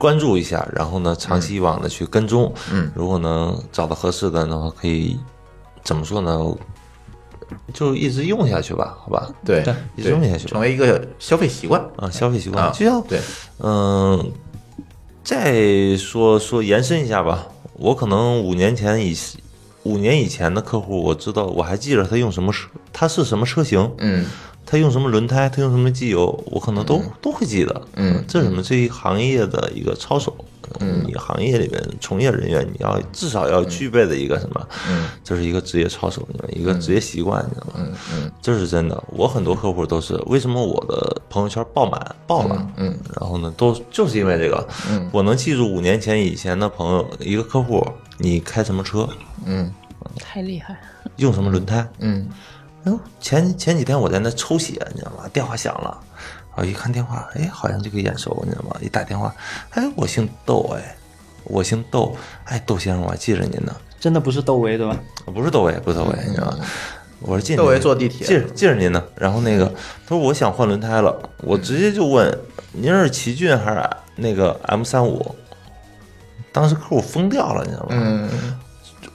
[0.00, 2.50] 关注一下，然后呢，长期以往的去跟踪。
[2.72, 5.20] 嗯，如果能找到合适的的话，可以
[5.84, 6.40] 怎么说呢？
[7.74, 9.28] 就一直用下去吧，好吧？
[9.44, 9.62] 对。
[9.62, 9.74] 对。
[9.96, 11.78] 一直用下去成为一个消费习惯。
[11.98, 13.20] 啊，消费习惯，啊，就像对，
[13.58, 14.32] 嗯，
[15.22, 19.14] 再说说延伸一下吧，我可能五年前以
[19.82, 24.24] 五年以前的客户，我知道我还记着他用什么车，他是什么车型，嗯
[24.70, 27.82] 他用什么轮胎，他用什么机油，我可能都、都会记得。
[27.96, 28.62] 嗯这是什么？
[28.62, 30.36] 这一行业的一个操守。
[30.78, 34.68] 嗯，你行业里面从业人员，你要至少要具备的一个什么？
[34.88, 37.72] 嗯，这是一个职业操守，你知道一个职业习惯，你知道吗？
[37.78, 39.02] 嗯嗯这是真的。
[39.08, 42.64] 我很多客户都是为什么我的朋友圈爆满爆了？
[42.76, 47.84] 嗯然后呢，都就是因为这个，嗯我能记住五年前以前的朋友，一个客户，
[48.18, 49.08] 你开什么车，
[49.44, 49.68] 嗯
[50.20, 50.80] 太厉害。
[51.16, 51.86] 用什么轮胎？
[51.98, 52.28] 嗯
[52.84, 55.28] 哎呦，前前几天我在那抽血，你知道吗？
[55.32, 56.00] 电话响了，
[56.54, 58.76] 我一看电话，哎，好像这个眼熟，你知道吗？
[58.80, 59.34] 一打电话，
[59.70, 60.96] 哎，我姓窦，哎，
[61.44, 64.98] 我姓窦，哎，窦先生，我还记着您呢，真的不是窦唯对吧？
[65.26, 66.58] 不是窦唯，不是窦唯，你知道吗？
[67.20, 69.04] 我是记着窦唯您坐地铁记着记着您呢。
[69.14, 69.66] 然后那个
[70.06, 72.34] 他说我想换轮胎了，我直接就问
[72.72, 75.34] 您是奇骏还是那个 M 三五？
[76.50, 77.88] 当时客户疯掉了，你知道吗？
[77.90, 78.58] 嗯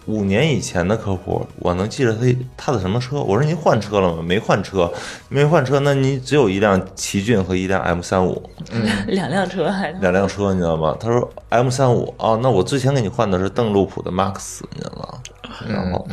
[0.07, 2.21] 五年以前的客户，我能记着他
[2.55, 3.21] 他的什么车？
[3.21, 4.21] 我说您换车了吗？
[4.21, 4.91] 没换车，
[5.29, 8.47] 没换车，那你只有一辆奇骏和一辆 M 三五，
[9.07, 10.95] 两辆车还两辆车，你知道吗？
[10.99, 15.19] 他说 M 三五啊，那我之前给你换的是邓禄普的 Max，你知道吗？
[15.67, 16.07] 然后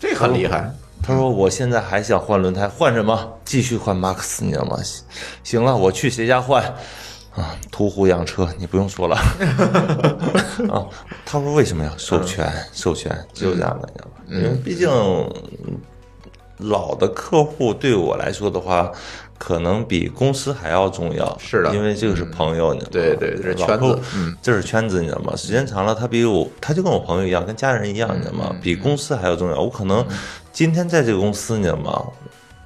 [0.00, 0.72] 这很厉害，
[1.02, 3.34] 他说我现在还想换轮胎，换什么？
[3.44, 4.78] 继续换 Max，你知道吗？
[4.82, 5.04] 行
[5.42, 6.64] 行了，我去谁家换？
[7.38, 9.16] 啊，途虎养车，你不用说了。
[10.68, 10.84] 啊，
[11.24, 11.92] 他说为什么呀？
[11.96, 14.12] 授权，授权，只有这样的，你知道吗？
[14.28, 15.78] 因为毕竟嗯
[16.58, 18.90] 老的客户对我来说的话，
[19.38, 21.38] 可能比公司还要重要。
[21.38, 22.92] 是的因为这个是朋友，你知道吗？
[22.92, 24.00] 对对这是圈子
[24.42, 25.36] 这是圈子，你知道吗？
[25.36, 28.56] 时间长了，他比我，他就跟我朋友一样，跟家人一样，你知道吗？
[28.60, 29.60] 比公司还要重要。
[29.60, 30.04] 我可能
[30.52, 32.02] 今天在这个公司，你知道吗？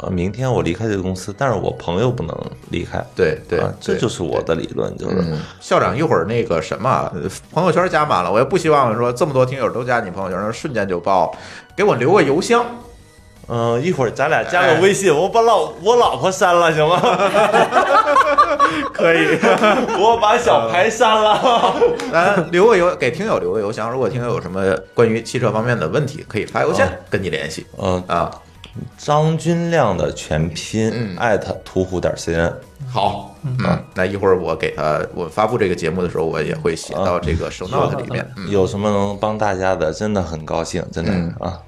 [0.02, 2.36] 呃，明天我离开这个公司，但是我朋友不能
[2.70, 3.02] 离开。
[3.14, 7.22] 对对啊，这就是我的理论，就是嗯，校长一会儿那个什么呃
[7.52, 11.32] 朋友圈加满了，我也不希望说这么多听友都加你朋友圈，瞬间就爆，
[11.76, 12.64] 给我留个邮箱。
[13.48, 17.00] 嗯、一会儿咱俩加个微信，我把老我老婆删了，行吗？
[18.94, 19.36] 可以。
[19.98, 21.74] 我把小牌删了。
[22.10, 28.30] 咱留个邮给听友留个邮箱，如果听友有什么关于汽车方面的问题，可以发邮件跟你联系嗯，啊。
[28.96, 32.52] 张军亮的全拼嗯艾特途虎点 cn。
[32.90, 33.56] 好，嗯，
[33.94, 38.26] 那一会儿我给他，我发布这个节目的时候，我也会写到这个 show note 里面。
[38.36, 41.58] 嗯，有什么能帮大家的，真的很高兴，真的嗯啊。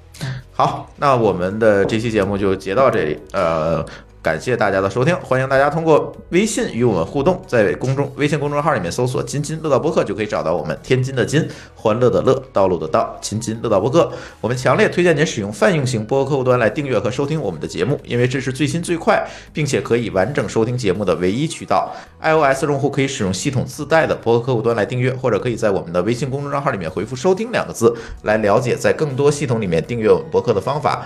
[0.51, 3.19] 好，那我们的这期节目就截到这里。
[3.33, 3.85] 呃，
[4.25, 10.75] 感谢大家的收听，欢迎大家通过微信与我们互动，在公众微信公众号里面搜索“津津乐道播客”就可以找到我们。
[10.81, 14.11] 天津的津，欢乐的乐，道路的道，津津乐道播客。
[14.41, 19.23] 我们强烈推荐您使用泛用型播客客户端来订阅和收听我们的节目，因为这是最新最快，
[19.53, 21.93] 并且可以完整收听节目的唯一渠道。
[22.19, 31.05] iOS 用户可以使用系统自带的播客客户端来订阅，或者可以在我们的微信公众账号里面回复“收听”两个字，来了解在更多系统里面订阅我们播客的方法。